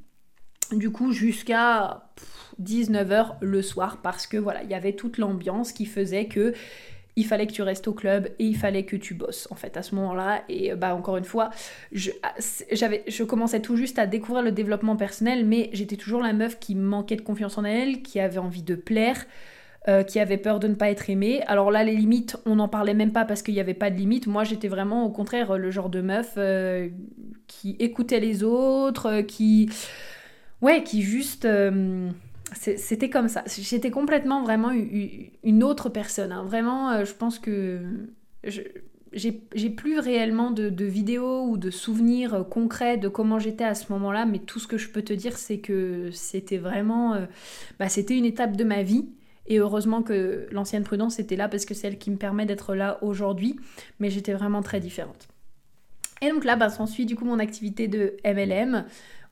[0.72, 2.10] Du coup, jusqu'à
[2.60, 6.52] 19h le soir parce que voilà, il y avait toute l'ambiance qui faisait que
[7.16, 9.76] il fallait que tu restes au club et il fallait que tu bosses en fait
[9.76, 11.50] à ce moment-là et bah encore une fois
[11.92, 16.32] je, ah, je commençais tout juste à découvrir le développement personnel mais j'étais toujours la
[16.32, 19.24] meuf qui manquait de confiance en elle qui avait envie de plaire
[19.88, 21.44] euh, qui avait peur de ne pas être aimée.
[21.46, 23.94] Alors là, les limites, on n'en parlait même pas parce qu'il n'y avait pas de
[23.94, 24.26] limites.
[24.26, 26.88] Moi, j'étais vraiment au contraire le genre de meuf euh,
[27.46, 29.70] qui écoutait les autres, euh, qui...
[30.60, 31.46] Ouais, qui juste...
[32.52, 33.42] C'était comme ça.
[33.46, 36.32] J'étais complètement vraiment une autre personne.
[36.32, 36.44] Hein.
[36.44, 37.80] Vraiment, je pense que...
[39.12, 44.26] j'ai plus réellement de, vidéos ou de souvenirs concrets de comment j'étais à ce moment-là,
[44.26, 47.16] mais tout ce que je peux te dire, c'est que c'était vraiment,
[47.80, 49.06] bah, c'était une étape de ma vie
[49.48, 52.74] et heureusement que l'ancienne prudence était là parce que c'est elle qui me permet d'être
[52.74, 53.58] là aujourd'hui.
[54.00, 55.28] Mais j'étais vraiment très différente.
[56.22, 58.84] Et donc là, bah, s'ensuit du coup mon activité de MLM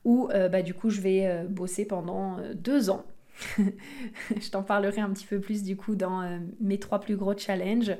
[0.05, 3.05] où euh, bah, du coup je vais euh, bosser pendant euh, deux ans.
[3.59, 7.97] je t'en parlerai un petit peu plus du coup dans mes trois plus gros challenges.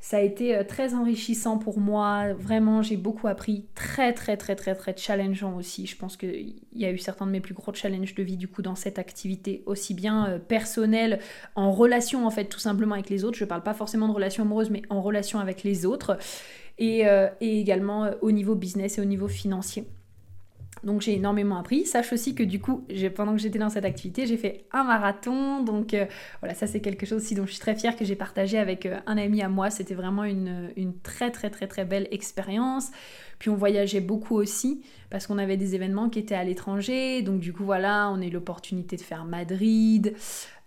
[0.00, 2.32] Ça a été très enrichissant pour moi.
[2.32, 3.66] Vraiment, j'ai beaucoup appris.
[3.76, 5.86] Très, très, très, très, très challengeant aussi.
[5.86, 8.48] Je pense qu'il y a eu certains de mes plus gros challenges de vie, du
[8.48, 11.20] coup, dans cette activité, aussi bien personnelle,
[11.54, 13.38] en relation, en fait, tout simplement avec les autres.
[13.38, 16.18] Je parle pas forcément de relation amoureuse, mais en relation avec les autres.
[16.78, 17.04] Et
[17.40, 19.86] également au niveau business et au niveau financier.
[20.84, 21.86] Donc j'ai énormément appris.
[21.86, 25.62] Sache aussi que du coup, pendant que j'étais dans cette activité, j'ai fait un marathon.
[25.62, 26.06] Donc euh,
[26.40, 28.86] voilà, ça c'est quelque chose aussi dont je suis très fière que j'ai partagé avec
[28.86, 29.70] euh, un ami à moi.
[29.70, 32.90] C'était vraiment une, très très très très belle expérience.
[33.38, 37.22] Puis on voyageait beaucoup aussi parce qu'on avait des événements qui étaient à l'étranger.
[37.22, 40.14] Donc du coup voilà, on a eu l'opportunité de faire Madrid.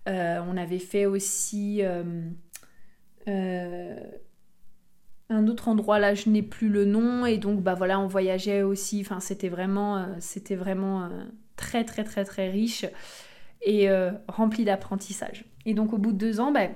[0.07, 1.81] Euh, on avait fait aussi
[5.29, 5.99] un autre endroit.
[5.99, 7.25] Là je n'ai plus le nom.
[7.25, 9.05] Et donc bah voilà on voyageait aussi.
[9.19, 11.09] C'était vraiment euh, euh,
[11.55, 12.85] très très très très riche
[13.61, 15.45] et euh, rempli d'apprentissage.
[15.65, 16.67] Et donc au bout de deux ans bah,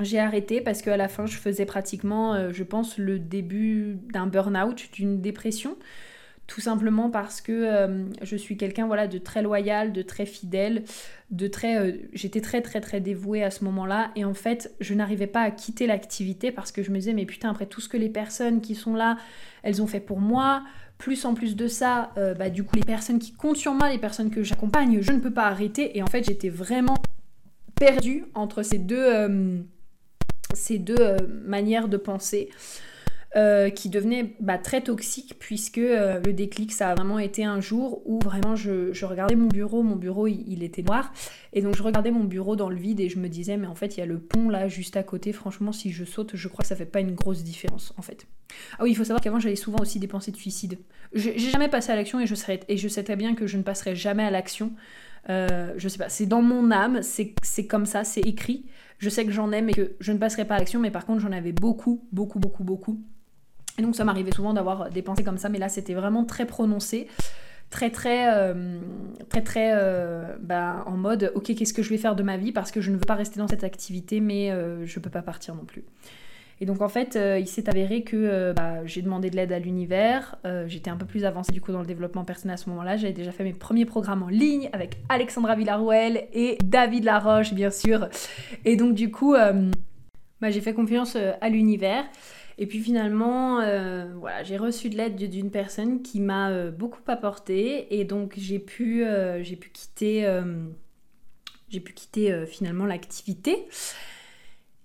[0.00, 4.88] j'ai arrêté parce qu'à la fin je faisais pratiquement je pense le début d'un burn-out
[4.94, 5.76] d'une dépression
[6.52, 10.84] tout simplement parce que euh, je suis quelqu'un voilà de très loyal, de très fidèle,
[11.30, 14.92] de très euh, j'étais très très très dévouée à ce moment-là et en fait, je
[14.92, 17.88] n'arrivais pas à quitter l'activité parce que je me disais mais putain après tout ce
[17.88, 19.16] que les personnes qui sont là,
[19.62, 20.62] elles ont fait pour moi,
[20.98, 23.88] plus en plus de ça, euh, bah, du coup les personnes qui comptent sur moi,
[23.88, 26.98] les personnes que j'accompagne, je ne peux pas arrêter et en fait, j'étais vraiment
[27.76, 29.64] perdue entre ces deux
[30.52, 32.50] ces deux manières de penser.
[33.34, 37.62] Euh, qui devenait bah, très toxique puisque euh, le déclic ça a vraiment été un
[37.62, 41.14] jour où vraiment je, regardais mon bureau, mon bureau il, était noir
[41.54, 43.74] et donc je regardais mon bureau dans le vide et je me disais mais en
[43.74, 46.46] fait il y a le pont là juste à côté franchement si je saute je
[46.46, 48.26] crois que ça fait pas une grosse différence en fait.
[48.78, 50.78] Ah oui il faut savoir qu'avant j'avais souvent aussi des pensées de suicide.
[51.14, 52.34] J'ai jamais passé à l'action et je,
[52.68, 54.72] et je sais très bien que je ne passerai jamais à l'action.
[55.30, 58.66] Euh, je sais pas, c'est dans mon âme, c'est comme ça, c'est écrit.
[58.98, 61.06] Je sais que j'en ai mais que je ne passerai pas à l'action mais par
[61.06, 63.00] contre j'en avais beaucoup, beaucoup, beaucoup, beaucoup.
[63.78, 66.46] Et donc ça m'arrivait souvent d'avoir des pensées comme ça, mais là c'était vraiment très
[66.46, 67.08] prononcé,
[67.70, 68.78] très très euh,
[69.28, 72.52] très très euh, bah, en mode ok qu'est-ce que je vais faire de ma vie
[72.52, 75.10] parce que je ne veux pas rester dans cette activité, mais je euh, je peux
[75.10, 75.84] pas partir non plus.
[76.60, 80.36] Et donc en fait, il s'est avéré que bah, j'ai demandé de l'aide à l'univers.
[80.68, 82.96] J'étais un peu plus avancée du coup dans le développement personnel à ce moment-là.
[82.96, 87.72] J'avais déjà fait mes premiers programmes en ligne avec Alexandra Villarouel et David Laroche, bien
[87.72, 88.08] sûr.
[88.64, 89.34] Et donc du coup,
[90.40, 92.04] bah, j'ai fait confiance à l'univers.
[92.58, 97.00] Et puis finalement, euh, voilà, j'ai reçu de l'aide d'une personne qui m'a euh, beaucoup
[97.06, 97.98] apporté.
[97.98, 100.28] Et donc j'ai pu, euh, j'ai pu quitter,
[101.68, 103.66] j'ai pu quitter finalement l'activité.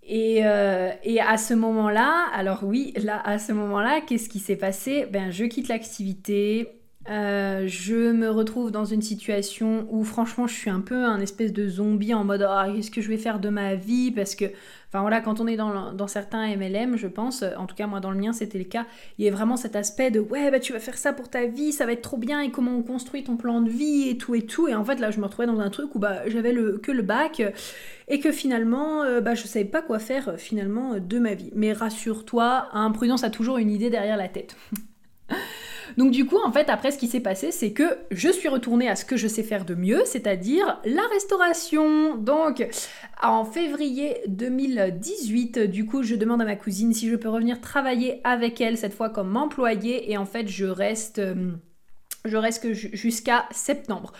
[0.09, 5.05] Et, et, à ce moment-là, alors oui, là, à ce moment-là, qu'est-ce qui s'est passé?
[5.11, 6.69] Ben, je quitte l'activité,
[7.07, 11.67] je me retrouve dans une situation où franchement je suis un peu un espèce de
[11.67, 14.11] zombie en mode ah, qu'est-ce que je vais faire de ma vie?
[14.11, 14.45] Parce que
[14.89, 18.11] enfin voilà quand on est dans, certains MLM je pense en tout cas moi dans
[18.11, 18.85] le mien c'était le cas
[19.17, 21.45] il y a vraiment cet aspect de ouais bah tu vas faire ça pour ta
[21.45, 24.17] vie ça va être trop bien et comment on construit ton plan de vie et
[24.17, 24.67] tout et tout.
[24.67, 26.91] Et en fait là je me retrouvais dans un truc où bah j'avais le, que
[26.91, 27.41] le bac
[28.07, 31.51] et que finalement euh, bah je savais pas quoi faire finalement de ma vie.
[31.55, 34.55] Mais rassure-toi imprudence a toujours une idée derrière la tête
[35.97, 38.87] Donc du coup, en fait, après, ce qui s'est passé, c'est que je suis retournée
[38.87, 42.15] à ce que je sais faire de mieux, c'est-à-dire la restauration.
[42.15, 42.65] Donc,
[43.21, 48.21] en février 2018, du coup, je demande à ma cousine si je peux revenir travailler
[48.23, 51.53] avec elle, cette fois comme employée, et en fait, je reste, euh,
[52.25, 54.13] je reste jusqu'à septembre.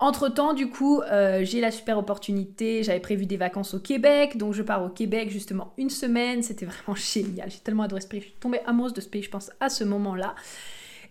[0.00, 4.52] Entre-temps, du coup, euh, j'ai la super opportunité, j'avais prévu des vacances au Québec, donc
[4.52, 8.20] je pars au Québec justement une semaine, c'était vraiment génial, j'ai tellement adoré ce pays,
[8.20, 10.34] je suis tombée amoureuse de ce pays, je pense, à ce moment-là.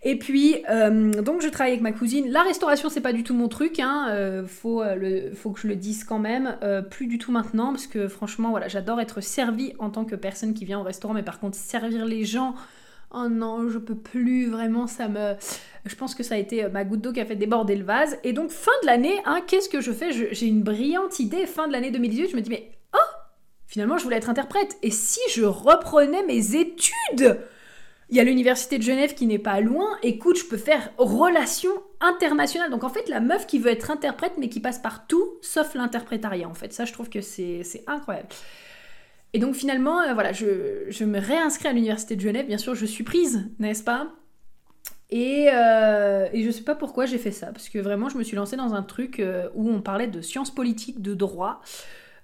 [0.04, 2.28] Et puis, euh, donc je travaille avec ma cousine.
[2.28, 4.08] La restauration, c'est pas du tout mon truc, hein.
[4.10, 6.56] Euh, faut, euh, faut que je le dise quand même.
[6.90, 10.54] plus du tout maintenant, parce que franchement, voilà, j'adore être servie en tant que personne
[10.54, 12.54] qui vient au restaurant, mais par contre, servir les gens.
[13.14, 15.34] Oh non, je peux plus, vraiment, ça me...
[15.84, 18.16] Je pense que ça a été ma goutte d'eau qui a fait déborder le vase.
[18.24, 20.12] Et donc, fin de l'année, hein, qu'est-ce que je fais?
[20.12, 21.46] J'ai une brillante idée.
[21.46, 23.16] Fin de l'année 2018, je me dis, mais oh
[23.66, 24.76] Finalement, je voulais être interprète.
[24.82, 27.38] Et si je reprenais mes études?
[28.12, 29.96] Il y a l'université de Genève qui n'est pas loin.
[30.02, 32.70] Écoute, je peux faire relations internationales.
[32.70, 35.74] Donc en fait, la meuf qui veut être interprète, mais qui passe par tout, sauf
[35.74, 36.46] l'interprétariat.
[36.46, 38.28] En fait, ça, je trouve que c'est incroyable.
[39.32, 42.46] Et donc finalement, euh, voilà, je, me réinscris à l'université de Genève.
[42.46, 44.12] Bien sûr, je suis prise, n'est-ce pas?
[45.08, 48.24] Et, euh, et, je sais pas pourquoi j'ai fait ça, parce que vraiment, je me
[48.24, 51.62] suis lancée dans un truc euh, où on parlait de sciences politiques, de droit.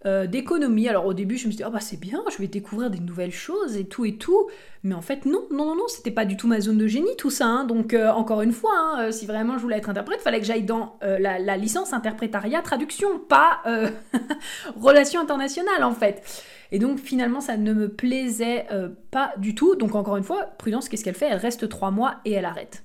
[0.07, 0.89] Euh, d'économie.
[0.89, 3.01] Alors au début, je me suis dit, oh bah c'est bien, je vais découvrir des
[3.01, 4.49] nouvelles choses et tout et tout.
[4.85, 7.17] Mais en fait, non, non, non, non, c'était pas du tout ma zone de génie
[7.19, 7.47] tout ça.
[7.47, 7.65] Hein.
[7.65, 10.47] Donc euh, encore une fois, hein, euh, si vraiment je voulais être interprète, fallait que
[10.47, 13.61] j'aille dans la, licence interprétariat traduction, pas
[14.81, 16.45] relation internationale en fait.
[16.71, 18.67] Et donc finalement, ça ne me plaisait
[19.11, 19.75] pas du tout.
[19.75, 21.29] Donc encore une fois, Prudence, qu'est-ce qu'elle fait?
[21.29, 22.85] Elle reste trois mois et elle arrête.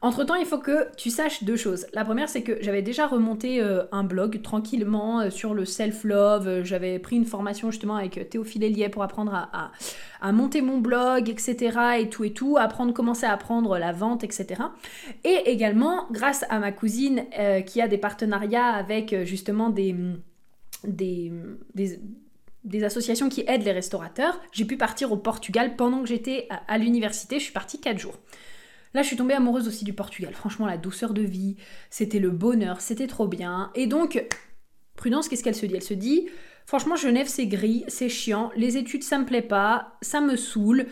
[0.00, 1.86] Entre-temps, il faut que tu saches deux choses.
[1.92, 6.62] La première, c'est que j'avais déjà remonté euh, un blog tranquillement euh, sur le self-love.
[6.62, 11.98] J'avais pris une formation justement avec Théophile Elie pour apprendre à, monter mon blog, etc.
[11.98, 14.62] et tout et tout, apprendre, commencer à apprendre la vente, etc.
[15.24, 19.96] Et également, grâce à ma cousine euh, qui a des partenariats avec justement des,
[20.84, 21.32] des,
[22.84, 26.78] associations qui aident les restaurateurs, j'ai pu partir au Portugal pendant que j'étais à, à
[26.78, 27.40] l'université.
[27.40, 28.14] Je suis partie 4 jours.
[28.94, 30.32] Là, je suis tombée amoureuse aussi du Portugal.
[30.34, 31.56] Franchement, la douceur de vie,
[31.90, 33.70] c'était le bonheur, c'était trop bien.
[33.74, 34.24] Et donc,
[34.96, 35.74] Prudence, qu'est-ce qu'elle se dit?
[35.74, 36.28] Elle se dit,
[36.66, 40.86] franchement, Genève, c'est gris, c'est chiant, les études, ça me plaît pas, ça me saoule.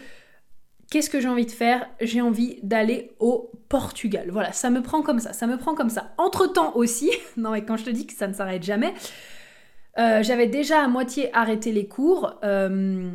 [0.90, 1.88] Qu'est-ce que j'ai envie de faire?
[2.00, 4.28] J'ai envie d'aller au Portugal.
[4.30, 6.12] Voilà, ça me prend comme ça, ça me prend comme ça.
[6.18, 8.94] Entre-temps aussi, non mais quand je te dis que ça ne s'arrête jamais,
[9.98, 12.38] euh, j'avais déjà à moitié arrêté les cours.
[12.44, 13.10] Euh,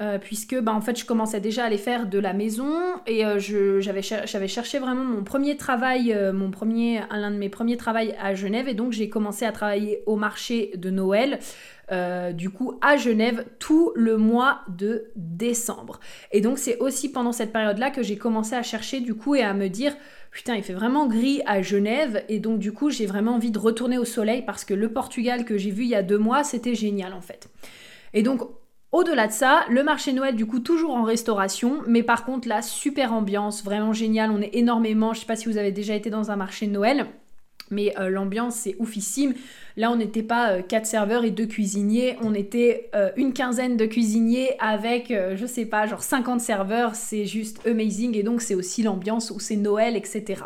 [0.00, 2.74] euh, puisque bah, en fait je commençais déjà à les faire de la maison
[3.06, 4.02] et euh, j'avais
[4.48, 8.66] cherché vraiment mon premier travail, euh, mon premier, l'un de mes premiers travaux à Genève
[8.66, 11.38] et donc j'ai commencé à travailler au marché de Noël.
[12.32, 16.00] du coup à Genève tout le mois de décembre.
[16.32, 19.42] Et donc c'est aussi pendant cette période-là que j'ai commencé à chercher du coup et
[19.42, 19.94] à me dire
[20.32, 23.60] putain il fait vraiment gris à Genève et donc du coup j'ai vraiment envie de
[23.60, 26.42] retourner au soleil parce que le Portugal que j'ai vu il y a deux mois
[26.42, 27.48] c'était génial en fait.
[28.12, 28.42] Et donc
[28.94, 32.62] au-delà de ça, le marché Noël, du coup, toujours en restauration, mais par contre, là,
[32.62, 34.30] super ambiance, vraiment génial.
[34.30, 37.06] On est énormément, je sais pas si vous avez déjà été dans un marché Noël.
[37.70, 39.34] Mais euh, l'ambiance, c'est oufissime.
[39.76, 43.76] Là, on n'était pas euh, quatre serveurs et deux cuisiniers, on était euh, une quinzaine
[43.76, 46.94] de cuisiniers avec, je sais pas, genre 50 serveurs.
[46.94, 48.16] C'est juste amazing.
[48.16, 50.44] Et donc, c'est aussi l'ambiance où c'est Noël, etc.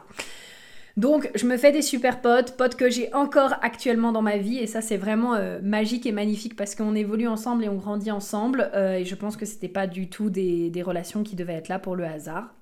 [0.98, 4.58] Donc je me fais des super potes, potes que j'ai encore actuellement dans ma vie
[4.58, 8.10] et ça c'est vraiment euh, magique et magnifique parce qu'on évolue ensemble et on grandit
[8.10, 11.68] ensemble euh, et je pense que c'était pas du tout des, relations qui devaient être
[11.68, 12.52] là pour le hasard.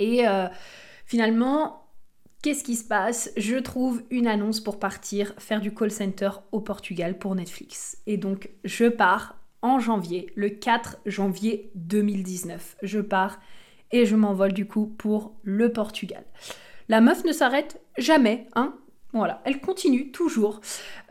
[0.00, 0.48] Et euh,
[1.06, 1.86] finalement,
[2.42, 3.30] qu'est-ce qui se passe?
[3.36, 7.98] Je trouve une annonce pour partir faire du call center au Portugal pour Netflix.
[8.08, 12.78] Et donc je pars en janvier, le 4 janvier 2019.
[12.82, 13.38] Je pars
[13.92, 16.24] et je m'envole du coup pour le Portugal.
[16.88, 18.74] La meuf ne s'arrête jamais, hein
[19.14, 20.60] voilà, elle continue toujours.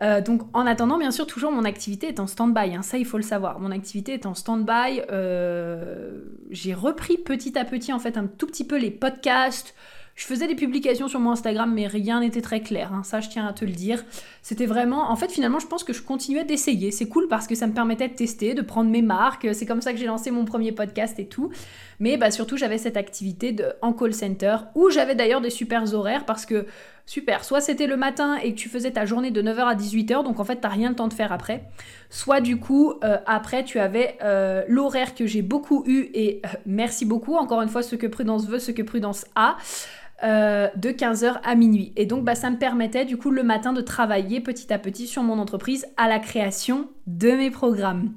[0.04, 2.76] Euh, donc en attendant, bien sûr, toujours mon activité est en stand-by.
[2.76, 3.60] Hein, ça, il faut le savoir.
[3.60, 5.02] Mon activité est en stand-by.
[5.12, 9.74] Euh, j'ai repris petit à petit, en fait, un tout petit peu les podcasts,
[10.18, 12.92] Je faisais des publications sur mon Instagram, mais rien n'était très clair.
[12.92, 13.04] Hein.
[13.04, 14.04] Ça, je tiens à te le dire.
[14.42, 15.12] C'était vraiment.
[15.12, 16.90] En fait, finalement, je pense que je continuais d'essayer.
[16.90, 19.48] C'est cool parce que ça me permettait de tester, de prendre mes marques.
[19.54, 21.52] C'est comme ça que j'ai lancé mon premier podcast et tout.
[22.00, 25.94] Mais bah, surtout, j'avais cette activité de, en call center où j'avais d'ailleurs des super
[25.94, 26.66] horaires parce que
[27.06, 30.24] super, soit c'était le matin et que tu faisais ta journée de 9h à 18h,
[30.24, 31.64] donc en fait, t'as rien le temps de faire après.
[32.10, 36.50] Soit du coup, euh, après, tu avais euh, l'horaire que j'ai beaucoup eu et euh,
[36.66, 39.58] merci beaucoup, encore une fois, ce que Prudence veut, ce que Prudence a.
[40.24, 41.94] Euh, de 15h à minuit.
[41.96, 45.06] Et donc, bah, ça me permettait du coup le matin de travailler petit à petit
[45.06, 48.14] sur mon entreprise à la création de mes programmes.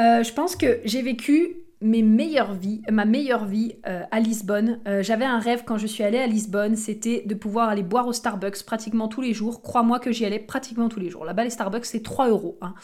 [0.00, 4.80] Euh, je pense que j'ai vécu mes meilleures vies, ma meilleure vie euh, à Lisbonne.
[5.00, 8.12] J'avais un rêve quand je suis allée à Lisbonne, c'était de pouvoir aller boire au
[8.12, 9.62] Starbucks pratiquement tous les jours.
[9.62, 11.24] Crois-moi que j'y allais pratiquement tous les jours.
[11.24, 12.58] Là-bas, les Starbucks, c'est 3 euros.
[12.62, 12.74] Hein.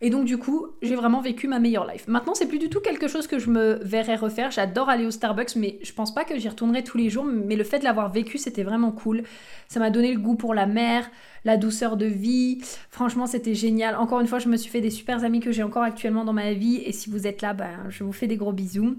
[0.00, 2.06] Et donc du coup, j'ai vraiment vécu ma meilleure life.
[2.08, 4.50] Maintenant, c'est plus du tout quelque chose que je me verrais refaire.
[4.50, 7.24] J'adore aller au Starbucks, mais je pense pas que j'y retournerai tous les jours.
[7.24, 9.22] Mais le fait de l'avoir vécu, c'était vraiment cool.
[9.68, 11.10] Ça m'a donné le goût pour la mer,
[11.44, 12.58] la douceur de vie.
[12.90, 13.96] Franchement, c'était génial.
[13.96, 16.32] Encore une fois, je me suis fait des super amis que j'ai encore actuellement dans
[16.32, 16.82] ma vie.
[16.84, 18.96] Et si vous êtes là, ben, je vous fais des gros bisous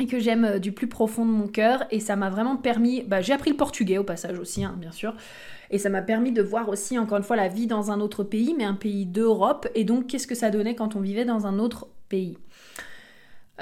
[0.00, 3.02] et que j'aime euh, du plus profond de mon cœur et ça m'a vraiment permis,
[3.02, 5.14] bah, j'ai appris le portugais au passage aussi hein, bien sûr,
[5.70, 8.24] et ça m'a permis de voir aussi, encore une fois, la vie dans un autre
[8.24, 9.68] pays, mais un pays d'Europe.
[9.76, 12.38] Et donc, qu'est-ce que ça donnait quand on vivait dans un autre pays?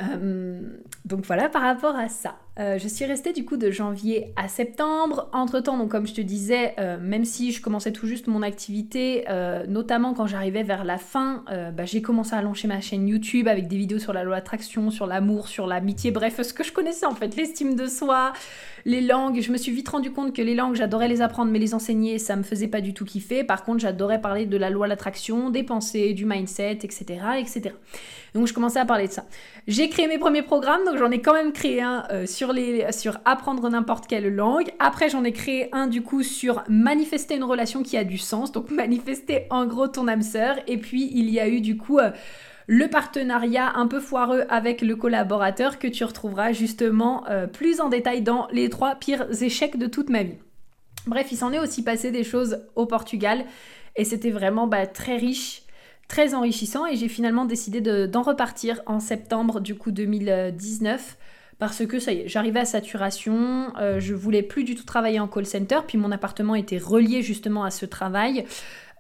[0.01, 0.61] Euh,
[1.05, 2.37] donc voilà par rapport à ça.
[2.59, 5.29] Euh, je suis restée du coup de janvier à septembre.
[5.33, 8.43] Entre temps, donc comme je te disais, euh, même si je commençais tout juste mon
[8.43, 9.25] activité,
[9.69, 13.69] notamment quand j'arrivais vers la fin, bah, j'ai commencé à lancer ma chaîne YouTube avec
[13.69, 17.07] des vidéos sur la loi d'attraction, sur l'amour, sur l'amitié, bref, ce que je connaissais
[17.07, 18.33] en fait, l'estime de soi,
[18.85, 19.41] les langues.
[19.41, 22.19] Je me suis vite rendu compte que les langues, j'adorais les apprendre, mais les enseigner,
[22.19, 23.45] ça me faisait pas du tout kiffer.
[23.45, 27.05] Par contre, j'adorais parler de la loi de l'attraction, des pensées, du mindset, etc.,
[27.39, 27.75] etc.
[28.35, 29.25] Donc je commençais à parler de ça.
[29.67, 32.93] J'ai créé mes premiers programmes, donc j'en ai quand même créé un euh, sur, les,
[32.93, 34.71] sur apprendre n'importe quelle langue.
[34.79, 38.53] Après j'en ai créé un du coup sur manifester une relation qui a du sens,
[38.53, 40.57] donc manifester en gros ton âme sœur.
[40.67, 41.99] Et puis il y a eu du coup...
[41.99, 42.11] Euh,
[42.71, 47.89] le partenariat un peu foireux avec le collaborateur que tu retrouveras justement euh, plus en
[47.89, 50.35] détail dans les trois pires échecs de toute ma vie.
[51.07, 53.47] Bref, il s'en est aussi passé des choses au Portugal
[53.97, 55.63] et c'était vraiment bah, très riche
[56.09, 61.17] très enrichissant et j'ai finalement décidé d'en repartir en septembre du coup 2019
[61.59, 65.19] parce que ça y est, j'arrivais à saturation, euh, je voulais plus du tout travailler
[65.19, 68.45] en call center, puis mon appartement était relié justement à ce travail.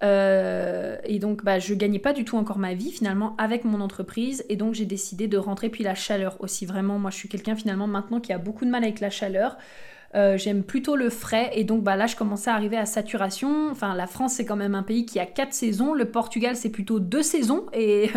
[0.02, 3.80] Euh, et donc, bah, je gagnais pas du tout encore ma vie finalement avec mon
[3.80, 4.44] entreprise.
[4.48, 5.68] Et donc, j'ai décidé de rentrer.
[5.68, 8.70] Puis la chaleur aussi, vraiment, moi, je suis quelqu'un finalement maintenant qui a beaucoup de
[8.70, 9.56] mal avec la chaleur.
[10.14, 13.68] Euh, j'aime plutôt le frais et donc bah, là je commençais à arriver à saturation.
[13.70, 16.70] Enfin la France c'est quand même un pays qui a quatre saisons, le Portugal c'est
[16.70, 18.10] plutôt deux saisons et,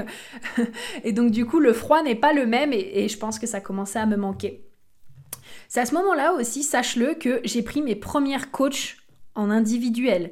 [1.12, 4.00] donc du coup le froid n'est pas le même et, je pense que ça commençait
[4.00, 4.66] à me manquer.
[5.68, 8.98] C'est à ce moment-là aussi, sache-le, que j'ai pris mes premières coachs
[9.36, 10.32] en individuel.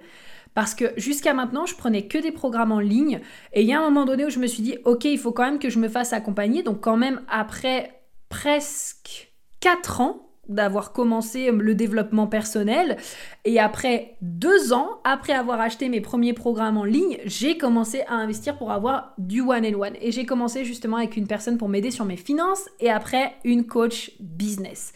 [0.54, 3.22] Parce que jusqu'à maintenant, je prenais que des programmes en ligne.
[3.54, 5.32] Et il y a un moment donné où je me suis dit, ok, il faut
[5.32, 6.62] quand même que je me fasse accompagner.
[6.62, 12.98] Donc quand même, après presque 4 ans, d'avoir commencé le développement personnel.
[13.46, 18.16] Et après deux ans, après avoir acheté mes premiers programmes en ligne, j'ai commencé à
[18.16, 19.94] investir pour avoir du one-on-one.
[20.02, 23.66] Et j'ai commencé justement avec une personne pour m'aider sur mes finances et après une
[23.66, 24.92] coach business.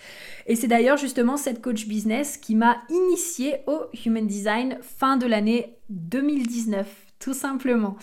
[0.47, 5.25] Et c'est d'ailleurs justement cette coach business qui m'a initié au Human Design fin de
[5.25, 6.87] l'année 2019,
[7.19, 7.95] tout simplement.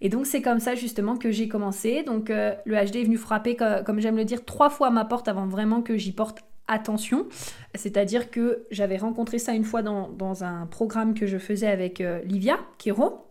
[0.00, 2.02] Et donc c'est comme ça justement que j'ai commencé.
[2.02, 5.28] Donc euh, le HD est venu frapper, comme j'aime le dire, trois fois ma porte
[5.28, 7.26] avant vraiment que j'y porte attention.
[7.74, 12.20] C'est-à-dire que j'avais rencontré ça une fois dans, un programme que je faisais avec euh,
[12.24, 13.26] Livia Kiro.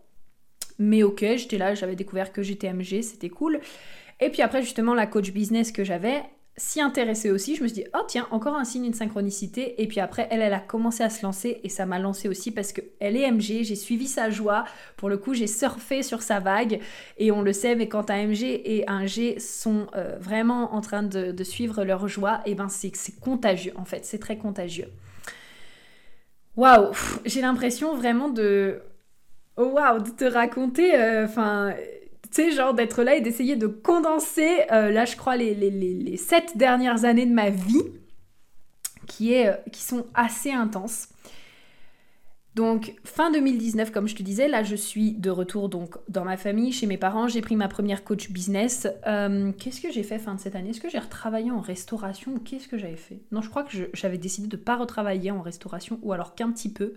[0.78, 3.60] Mais ok, j'étais là, j'avais découvert que j'étais MG, c'était cool.
[4.20, 6.22] Et puis après, justement, la coach business que j'avais,
[6.58, 7.54] s'y intéressait aussi.
[7.54, 9.80] Je me suis dit, oh tiens, encore un signe, une synchronicité.
[9.82, 12.50] Et puis après, elle, elle a commencé à se lancer et ça m'a lancé aussi
[12.50, 13.62] parce qu'elle est MG.
[13.62, 14.64] J'ai suivi sa joie.
[14.96, 16.80] Pour le coup, j'ai surfé sur sa vague.
[17.18, 20.80] Et on le sait, mais quand un MG et un G sont euh, vraiment en
[20.80, 24.04] train de, suivre leur joie, et eh ben c'est contagieux en fait.
[24.04, 24.88] C'est très contagieux.
[26.56, 26.92] Waouh,
[27.24, 28.80] j'ai l'impression vraiment de.
[29.56, 30.94] Oh waouh, de te raconter.
[30.98, 31.26] Euh,
[32.30, 36.56] enfin sais, genre d'être là et d'essayer de condenser, euh, là je crois, les, sept
[36.56, 37.82] dernières années de ma vie,
[39.06, 41.08] qui, euh, sont assez intenses.
[42.54, 46.38] Donc fin 2019, comme je te disais, là je suis de retour donc dans ma
[46.38, 48.88] famille, chez mes parents, j'ai pris ma première coach business.
[49.06, 50.70] Euh, qu'est-ce que j'ai fait fin de cette année?
[50.70, 53.20] Est-ce que j'ai retravaillé en restauration ou qu'est-ce que j'avais fait?
[53.30, 56.50] Non, je crois que j'avais décidé de ne pas retravailler en restauration ou alors qu'un
[56.50, 56.94] petit peu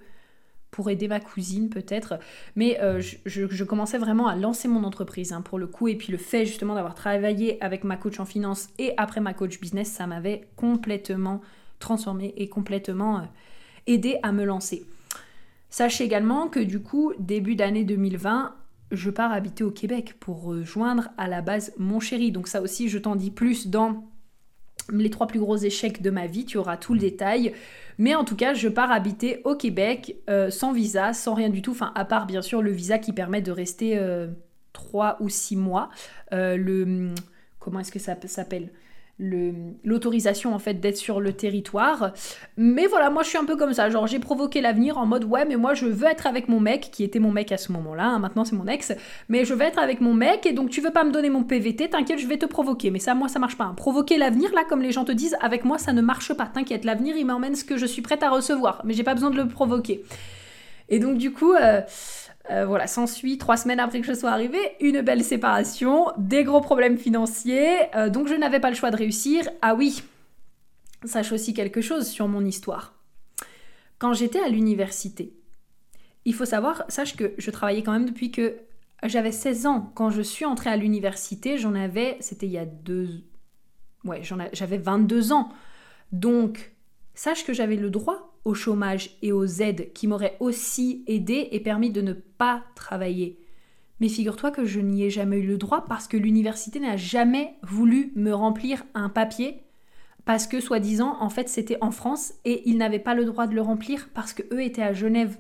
[0.71, 2.19] pour aider ma cousine peut-être.
[2.55, 5.87] Mais euh, je, commençais vraiment à lancer mon entreprise hein, pour le coup.
[5.87, 9.33] Et puis le fait justement d'avoir travaillé avec ma coach en finance et après ma
[9.33, 11.41] coach business, ça m'avait complètement
[11.79, 13.27] transformé et complètement
[13.87, 14.85] aidé à me lancer.
[15.69, 18.55] Sachez également que du coup, début d'année 2020,
[18.91, 22.31] je pars habiter au Québec pour rejoindre à la base mon chéri.
[22.31, 24.08] Donc ça aussi, je t'en dis plus dans
[24.91, 27.53] les trois plus gros échecs de ma vie, tu auras tout le détail.
[27.97, 31.61] Mais en tout cas, je pars habiter au Québec euh, sans visa, sans rien du
[31.61, 34.27] tout, enfin à part bien sûr le visa qui permet de rester euh,
[34.73, 35.89] trois ou six mois.
[36.33, 37.13] Euh, le
[37.59, 38.71] comment est-ce que ça s'appelle?
[39.19, 42.13] L'autorisation en fait d'être sur le territoire.
[42.57, 45.25] Mais voilà, moi je suis un peu comme ça, genre j'ai provoqué l'avenir en mode
[45.25, 47.71] ouais mais moi je veux être avec mon mec, qui était mon mec à ce
[47.73, 48.93] moment-là, hein, maintenant c'est mon ex,
[49.27, 51.43] mais je veux être avec mon mec et donc tu veux pas me donner mon
[51.43, 52.91] PVT, t'inquiète je vais te provoquer.
[52.91, 53.65] Mais ça moi ça marche pas.
[53.65, 53.73] Hein.
[53.75, 56.85] Provoquer l'avenir là comme les gens te disent, avec moi ça ne marche pas, t'inquiète,
[56.85, 59.37] l'avenir il m'emmène ce que je suis prête à recevoir, mais j'ai pas besoin de
[59.37, 60.03] le provoquer.
[60.87, 61.53] Et donc du coup...
[61.53, 61.81] Euh,
[62.51, 66.61] euh, voilà, s'ensuit trois semaines après que je sois arrivée, une belle séparation, des gros
[66.61, 69.47] problèmes financiers, euh, donc je n'avais pas le choix de réussir.
[69.61, 70.03] Ah oui,
[71.05, 72.95] sache aussi quelque chose sur mon histoire.
[73.99, 75.33] Quand j'étais à l'université,
[76.25, 78.55] il faut savoir, sache que je travaillais quand même depuis que
[79.03, 79.91] j'avais 16 ans.
[79.93, 83.23] Quand je suis entrée à l'université, j'en avais, c'était il y a deux...
[84.05, 84.21] Ouais,
[84.53, 85.49] j'avais 22 ans.
[86.11, 86.73] Donc,
[87.13, 91.59] sache que j'avais le droit au chômage et aux aides qui m'auraient aussi aidé et
[91.59, 93.39] permis de ne pas travailler.
[93.99, 97.55] Mais figure-toi que je n'y ai jamais eu le droit parce que l'université n'a jamais
[97.63, 99.61] voulu me remplir un papier
[100.25, 103.55] parce que soi-disant en fait c'était en France et ils n'avaient pas le droit de
[103.55, 105.37] le remplir parce que eux étaient à Genève.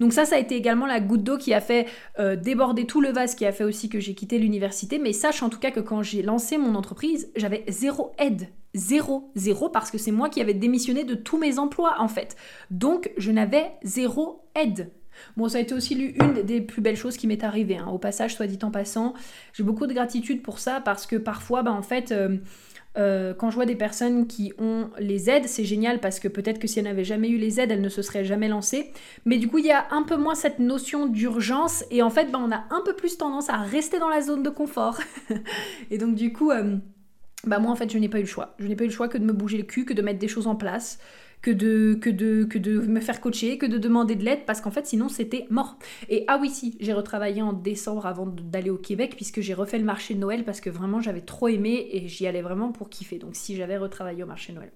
[0.00, 1.86] Donc ça, ça a été également la goutte d'eau qui a fait
[2.18, 4.98] euh, déborder tout le vase, qui a fait aussi que j'ai quitté l'université.
[4.98, 8.48] Mais sache en tout cas que quand j'ai lancé mon entreprise, j'avais zéro aide.
[8.74, 12.36] Zéro, zéro, parce que c'est moi qui avais démissionné de tous mes emplois en fait.
[12.70, 14.90] Donc je n'avais zéro aide.
[15.36, 17.76] Bon, ça a été aussi une des plus belles choses qui m'est arrivée.
[17.76, 17.88] Hein.
[17.88, 19.14] Au passage, soit dit en passant,
[19.52, 22.36] j'ai beaucoup de gratitude pour ça parce que parfois, bah, en fait, euh,
[22.96, 26.58] euh, quand je vois des personnes qui ont les aides, c'est génial parce que peut-être
[26.58, 28.92] que si elles n'avaient jamais eu les aides, elles ne se seraient jamais lancées.
[29.24, 32.30] Mais du coup, il y a un peu moins cette notion d'urgence et en fait,
[32.30, 34.98] ben, on a un peu plus tendance à rester dans la zone de confort.
[35.90, 36.50] et donc, du coup,
[37.44, 38.54] bah moi, en fait, je n'ai pas eu le choix.
[38.58, 40.18] Je n'ai pas eu le choix que de me bouger le cul, que de mettre
[40.18, 40.98] des choses en place
[41.42, 44.60] que de, que de, que de me faire coacher, que de demander de l'aide, parce
[44.60, 45.78] qu'en fait, sinon, c'était mort.
[46.08, 49.78] Et ah oui, si, j'ai retravaillé en décembre avant d'aller au Québec, puisque j'ai refait
[49.78, 52.88] le marché de Noël, parce que vraiment, j'avais trop aimé et j'y allais vraiment pour
[52.88, 53.18] kiffer.
[53.18, 54.70] Donc, si j'avais retravaillé au marché de Noël.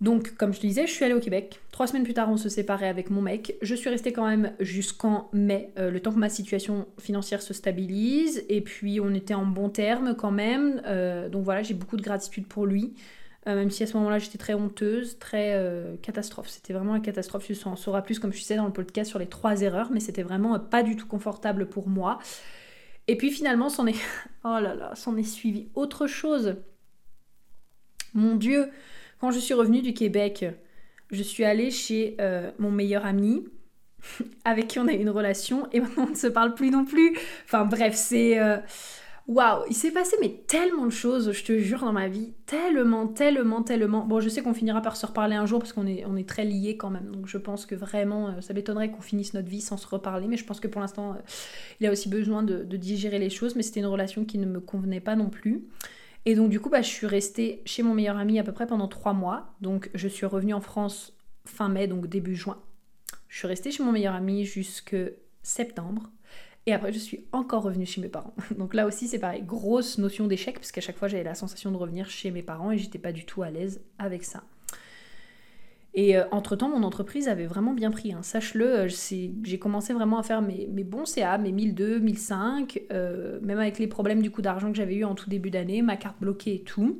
[0.00, 1.60] Donc, comme je te disais, je suis allée au Québec.
[1.70, 3.56] Trois semaines plus tard, on se séparait avec mon mec.
[3.62, 7.54] Je suis restée quand même jusqu'en mai, euh, le temps que ma situation financière se
[7.54, 8.44] stabilise.
[8.48, 10.82] Et puis, on était en bon terme quand même.
[10.86, 12.94] Euh, donc voilà, j'ai beaucoup de gratitude pour lui.
[13.46, 16.48] Euh, même si à ce moment-là j'étais très honteuse, très euh, catastrophe.
[16.48, 17.44] C'était vraiment une catastrophe.
[17.44, 20.00] Tu en sauras plus, comme je disais dans le podcast, sur les trois erreurs, mais
[20.00, 22.18] c'était vraiment euh, pas du tout confortable pour moi.
[23.06, 23.96] Et puis finalement, s'en est,
[24.44, 26.56] oh là là, s'en est suivi autre chose.
[28.14, 28.70] Mon Dieu,
[29.20, 30.46] quand je suis revenue du Québec,
[31.10, 32.16] je suis allée chez
[32.58, 33.44] mon meilleur ami,
[34.44, 36.84] avec qui on a eu une relation, et maintenant on ne se parle plus non
[36.84, 37.18] plus.
[37.44, 38.38] Enfin bref, c'est
[39.26, 42.34] Waouh, il s'est passé mais tellement de choses, je te jure, dans ma vie.
[42.44, 44.04] Tellement, tellement, tellement.
[44.04, 46.76] Bon, je sais qu'on finira par se reparler un jour parce qu'on est, très liés
[46.76, 47.10] quand même.
[47.10, 50.28] Donc je pense que vraiment, euh, ça m'étonnerait qu'on finisse notre vie sans se reparler.
[50.28, 51.16] Mais je pense que pour l'instant, euh,
[51.80, 53.56] il a aussi besoin de, digérer les choses.
[53.56, 55.64] Mais c'était une relation qui ne me convenait pas non plus.
[56.26, 58.66] Et donc du coup, bah, je suis restée chez mon meilleur ami à peu près
[58.66, 59.54] pendant trois mois.
[59.62, 61.16] Donc je suis revenue en France
[61.46, 62.58] fin mai, donc début juin.
[63.28, 64.96] Je suis restée chez mon meilleur ami jusque
[65.42, 66.10] septembre.
[66.66, 68.34] Et après, je suis encore revenue chez mes parents.
[68.58, 71.70] Donc là aussi, c'est pareil, grosse notion d'échec, parce qu'à chaque fois, j'avais la sensation
[71.70, 74.44] de revenir chez mes parents et j'étais pas du tout à l'aise avec ça.
[75.94, 78.12] Et euh, entre-temps, mon entreprise avait vraiment bien pris.
[78.12, 78.22] Hein.
[78.22, 83.60] Sache-le, euh, j'ai commencé vraiment à faire mes, bons CA, mes 1002, 1005, euh, même
[83.60, 86.16] avec les problèmes du coup d'argent que j'avais eu en tout début d'année, ma carte
[86.20, 86.98] bloquée et tout.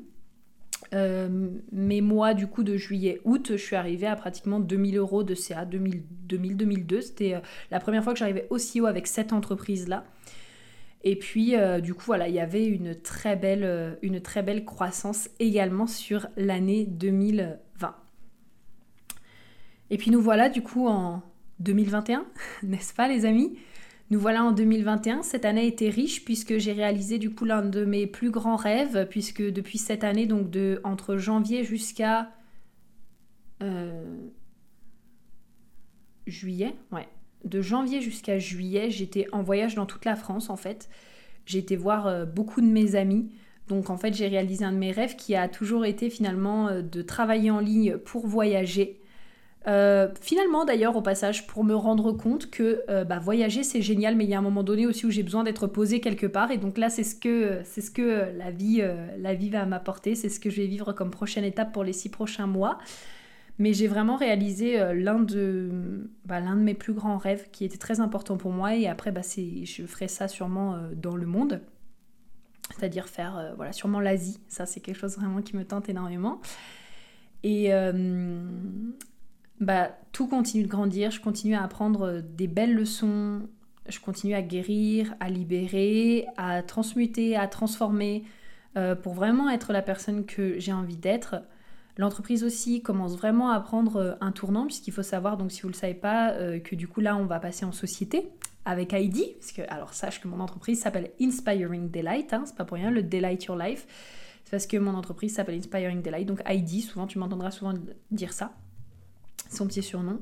[0.95, 5.35] Euh, mes mois du coup de juillet-août, je suis arrivée à pratiquement 2000 euros de
[5.35, 7.01] CA 2000-2002.
[7.01, 7.41] C'était euh,
[7.71, 10.05] la première fois que j'arrivais aussi haut avec cette entreprise-là.
[11.03, 14.65] Et puis, euh, du coup, voilà, il y avait une très belle, une très belle
[14.65, 17.95] croissance également sur l'année 2020.
[19.91, 21.23] Et puis nous voilà du coup en
[21.61, 22.25] 2021,
[22.63, 23.59] n'est-ce pas les amis?
[24.11, 25.23] Nous voilà en 2021.
[25.23, 28.57] Cette année a été riche puisque j'ai réalisé du coup l'un de mes plus grands
[28.57, 32.31] rêves, puisque depuis cette année, donc de entre janvier jusqu'à
[33.63, 34.05] euh,
[36.27, 36.75] juillet,
[37.45, 40.89] de janvier jusqu'à juillet, j'étais en voyage dans toute la France en fait.
[41.47, 43.31] J'ai été voir euh, beaucoup de mes amis.
[43.69, 46.83] Donc en fait, j'ai réalisé un de mes rêves qui a toujours été finalement euh,
[46.83, 49.01] de travailler en ligne pour voyager
[49.67, 54.15] Euh, finalement, d'ailleurs, au passage, pour me rendre compte que euh, bah, voyager c'est génial,
[54.15, 56.51] mais il y a un moment donné aussi où j'ai besoin d'être posée quelque part.
[56.51, 58.83] Et donc là, c'est ce que, c'est ce que la, vie,
[59.19, 61.93] la vie va m'apporter, c'est ce que je vais vivre comme prochaine étape pour les
[61.93, 62.79] six prochains mois.
[63.59, 65.71] Mais j'ai vraiment réalisé l'un de,
[66.25, 68.75] bah, l'un de mes plus grands rêves qui était très important pour moi.
[68.75, 71.61] Et après, bah, je ferai ça sûrement dans le monde.
[72.77, 74.41] C'est-à-dire faire voilà, sûrement l'Asie.
[74.49, 76.41] Ça, c'est quelque chose vraiment qui me tente énormément.
[77.45, 77.71] Et,
[79.61, 83.43] bah, tout continue de grandir, je continue à apprendre des belles leçons,
[83.89, 88.25] je continue à guérir, à libérer, à transmuter, à transformer,
[88.77, 91.37] euh, pour vraiment être la personne que j'ai envie d'être.
[91.97, 95.69] L'entreprise aussi commence vraiment à prendre euh, un tournant, puisqu'il faut savoir, donc si vous
[95.69, 98.29] ne le savez pas, euh, que du coup là on va passer en société
[98.65, 102.65] avec ID, parce que alors sache que mon entreprise s'appelle Inspiring Delight, hein, c'est pas
[102.65, 103.87] pour rien, le Delight Your Life,
[104.45, 107.75] c'est parce que mon entreprise s'appelle Inspiring Delight, donc ID, souvent tu m'entendras souvent
[108.11, 108.53] dire ça
[109.51, 110.21] son petit surnom.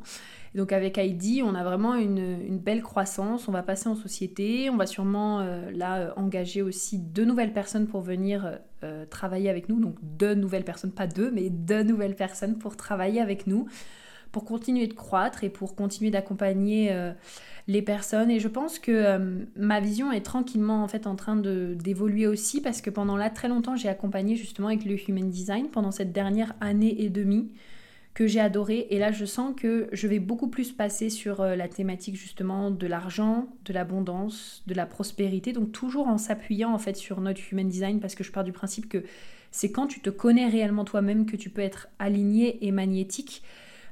[0.55, 4.77] donc avec Heidi, on a vraiment une, belle croissance, on va passer en société, on
[4.77, 9.69] va sûrement euh, là euh, engager aussi deux nouvelles personnes pour venir euh, travailler avec
[9.69, 13.67] nous, donc deux nouvelles personnes, pas deux, mais deux nouvelles personnes pour travailler avec nous,
[14.31, 16.91] pour continuer de croître et pour continuer d'accompagner
[17.69, 18.31] les personnes.
[18.31, 19.19] Et je pense que
[19.57, 23.49] ma vision est tranquillement en fait en train d'évoluer aussi parce que pendant là très
[23.49, 27.53] longtemps j'ai accompagné justement avec le Human Design pendant cette dernière année et demie
[28.15, 28.87] que j'ai adoré.
[28.91, 32.71] Et là, je sens que je vais beaucoup plus passer sur euh, la thématique justement
[32.71, 35.53] de l'argent, de l'abondance, de la prospérité.
[35.53, 38.53] Donc toujours en s'appuyant en fait sur notre human design parce que je pars du
[38.53, 39.05] principe que
[39.51, 43.43] c'est quand tu te connais réellement toi-même que tu peux être aligné et magnétique.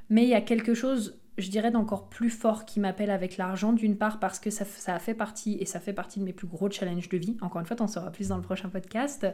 [0.09, 3.71] Mais il y a quelque chose, je dirais, d'encore plus fort qui m'appelle avec l'argent.
[3.73, 6.33] D'une part parce que ça, ça a fait partie et ça fait partie de mes
[6.33, 7.37] plus gros challenges de vie.
[7.41, 9.25] Encore une fois, tu en sauras plus dans le prochain podcast.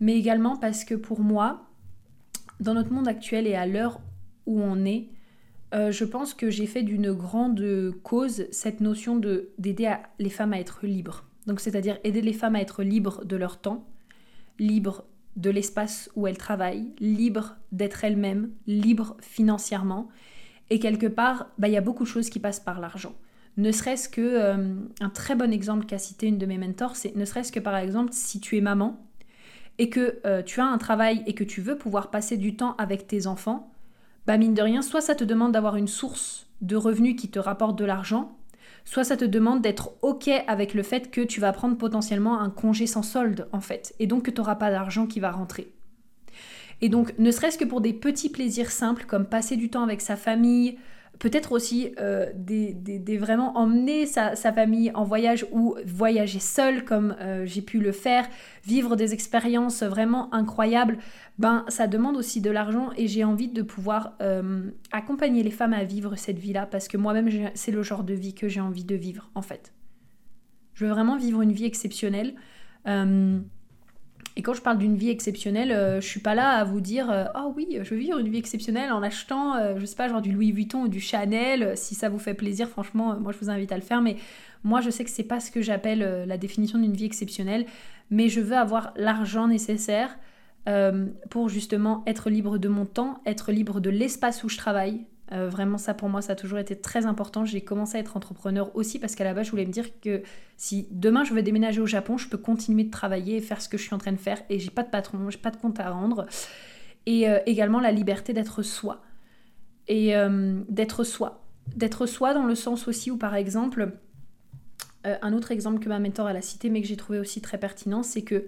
[0.00, 1.66] Mais également parce que pour moi,
[2.62, 4.00] dans notre monde actuel et à l'heure
[4.46, 5.08] où on est,
[5.74, 10.52] euh, je pense que j'ai fait d'une grande cause cette notion de d'aider les femmes
[10.52, 11.24] à être libres.
[11.46, 13.86] Donc c'est-à-dire aider les femmes à être libres de leur temps,
[14.58, 15.04] libres
[15.36, 20.08] de l'espace où elles travaillent, libres d'être elles-mêmes, libres financièrement.
[20.70, 23.14] Et quelque part, bah, il y a beaucoup de choses qui passent par l'argent.
[23.56, 27.14] Ne serait-ce que, euh, un très bon exemple qu'a cité une de mes mentors, c'est
[27.16, 28.98] ne serait-ce que par exemple si tu es maman,
[29.82, 32.76] et que euh, tu as un travail et que tu veux pouvoir passer du temps
[32.78, 33.72] avec tes enfants,
[34.28, 37.40] bah mine de rien, soit ça te demande d'avoir une source de revenus qui te
[37.40, 38.38] rapporte de l'argent,
[38.84, 42.48] soit ça te demande d'être OK avec le fait que tu vas prendre potentiellement un
[42.48, 45.72] congé sans solde en fait, et donc que tu n'auras pas d'argent qui va rentrer.
[46.80, 50.00] Et donc, ne serait-ce que pour des petits plaisirs simples comme passer du temps avec
[50.00, 50.78] sa famille,
[51.22, 52.32] peut-être aussi euh,
[53.20, 58.28] vraiment emmener sa, famille en voyage ou voyager seul comme euh, j'ai pu le faire,
[58.64, 60.98] vivre des expériences vraiment incroyables,
[61.38, 65.74] ben ça demande aussi de l'argent et j'ai envie de pouvoir euh, accompagner les femmes
[65.74, 68.84] à vivre cette vie-là parce que moi-même c'est le genre de vie que j'ai envie
[68.84, 69.72] de vivre en fait.
[70.74, 72.34] Je veux vraiment vivre une vie exceptionnelle.
[74.36, 77.10] Et quand je parle d'une vie exceptionnelle, euh, je suis pas là à vous dire
[77.10, 80.08] euh, oh oui, je veux vivre une vie exceptionnelle en achetant, euh, je sais pas,
[80.08, 81.76] genre du Louis Vuitton ou du Chanel.
[81.76, 84.00] Si ça vous fait plaisir, franchement, moi je vous invite à le faire.
[84.00, 84.16] Mais
[84.64, 87.66] moi, je sais que c'est pas ce que j'appelle la définition d'une vie exceptionnelle.
[88.10, 90.16] Mais je veux avoir l'argent nécessaire
[91.30, 95.48] pour justement être libre de mon temps, être libre de l'espace où je travaille, euh,
[95.48, 97.44] vraiment, ça pour moi, ça a toujours été très important.
[97.44, 100.22] J'ai commencé à être entrepreneur aussi parce qu'à la base, je voulais me dire que
[100.56, 103.68] si demain je veux déménager au Japon, je peux continuer de travailler et faire ce
[103.68, 105.56] que je suis en train de faire et j'ai pas de patron, j'ai pas de
[105.56, 106.26] compte à rendre.
[107.06, 109.02] Et euh, également la liberté d'être soi.
[109.88, 111.44] Et euh, d'être soi.
[111.74, 113.92] D'être soi dans le sens aussi où, par exemple,
[115.04, 118.04] un autre exemple que ma mentor a cité, mais que j'ai trouvé aussi très pertinent,
[118.04, 118.46] c'est que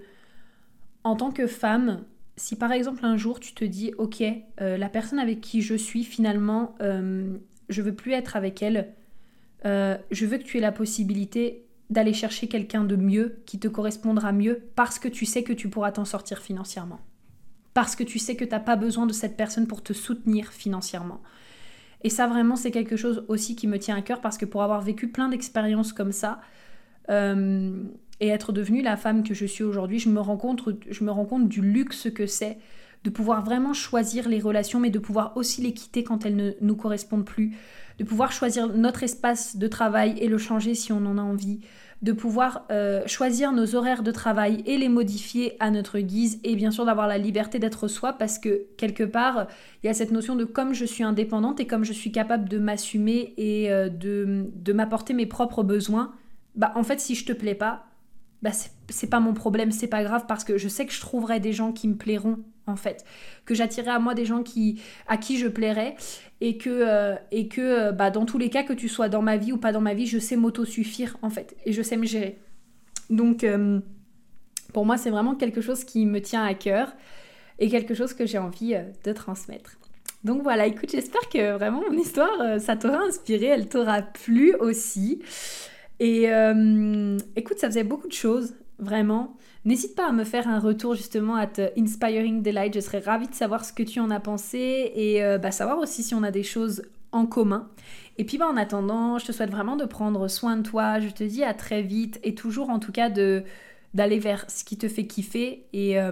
[1.03, 2.03] en tant que femme,
[2.37, 4.23] si par exemple un jour tu te dis ok
[4.61, 7.37] euh, la personne avec qui je suis finalement euh,
[7.69, 8.93] je veux plus être avec elle
[9.65, 13.67] euh, je veux que tu aies la possibilité d'aller chercher quelqu'un de mieux qui te
[13.67, 16.99] correspondra mieux parce que tu sais que tu pourras t'en sortir financièrement.
[17.75, 20.51] Parce que tu sais que tu n'as pas besoin de cette personne pour te soutenir
[20.51, 21.21] financièrement
[22.03, 24.61] et ça vraiment c'est quelque chose aussi qui me tient à cœur parce que pour
[24.61, 26.39] avoir vécu plein d'expériences comme ça
[28.19, 31.11] et être devenue la femme que je suis aujourd'hui, je me rends compte, je me
[31.11, 32.57] rends du luxe que c'est
[33.03, 36.51] de pouvoir vraiment choisir les relations, mais de pouvoir aussi les quitter quand elles ne
[36.61, 37.55] nous correspondent plus,
[37.99, 41.59] de pouvoir choisir notre espace de travail et le changer si on en a envie,
[42.01, 46.55] de pouvoir euh, choisir nos horaires de travail et les modifier à notre guise, et
[46.55, 49.47] bien sûr d'avoir la liberté d'être soi, parce que quelque part,
[49.83, 52.49] il y a cette notion de comme je suis indépendante et comme je suis capable
[52.49, 56.13] de m'assumer et euh, de, de m'apporter mes propres besoins,
[56.55, 57.85] bah en fait si je te plais pas,
[58.45, 58.51] bah
[58.89, 61.51] c'est pas mon problème, c'est pas grave parce que je sais que je trouverai des
[61.51, 62.37] gens qui me plairont
[62.67, 63.03] en fait,
[63.45, 65.95] que j'attirerai à moi des gens qui à qui je plairai
[66.41, 69.23] et que euh, et que euh, bah dans tous les cas que tu sois dans
[69.23, 71.97] ma vie ou pas dans ma vie, je sais m'auto-suffire en fait et je sais
[71.97, 72.37] me gérer.
[73.09, 73.79] Donc euh,
[74.73, 76.93] pour moi, c'est vraiment quelque chose qui me tient à cœur
[77.57, 79.71] et quelque chose que j'ai envie de transmettre.
[80.23, 85.23] Donc voilà, écoute, j'espère que vraiment mon histoire, ça t'aura inspiré, elle t'aura plu aussi.
[85.99, 89.37] Et euh, écoute, ça faisait beaucoup de choses, vraiment.
[89.63, 92.75] N'hésite pas à me faire un retour justement à Inspiring Delight.
[92.75, 95.79] Je serais ravie de savoir ce que tu en as pensé et euh, bah, savoir
[95.79, 97.69] aussi si on a des choses en commun.
[98.17, 100.99] Et puis bah, en attendant, je te souhaite vraiment de prendre soin de toi.
[100.99, 103.43] Je te dis à très vite et toujours en tout cas de
[103.93, 106.11] d'aller vers ce qui te fait kiffer et euh,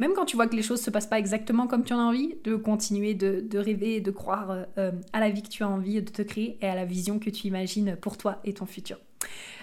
[0.00, 2.02] même quand tu vois que les choses se passent pas exactement comme tu en as
[2.02, 6.02] envie, de continuer de, rêver et de croire à la vie que tu as envie
[6.02, 8.98] de te créer et à la vision que tu imagines pour toi et ton futur.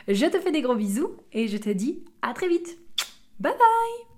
[0.08, 2.78] Je te fais des gros bisous et je te dis à très vite.
[3.40, 4.17] Bye bye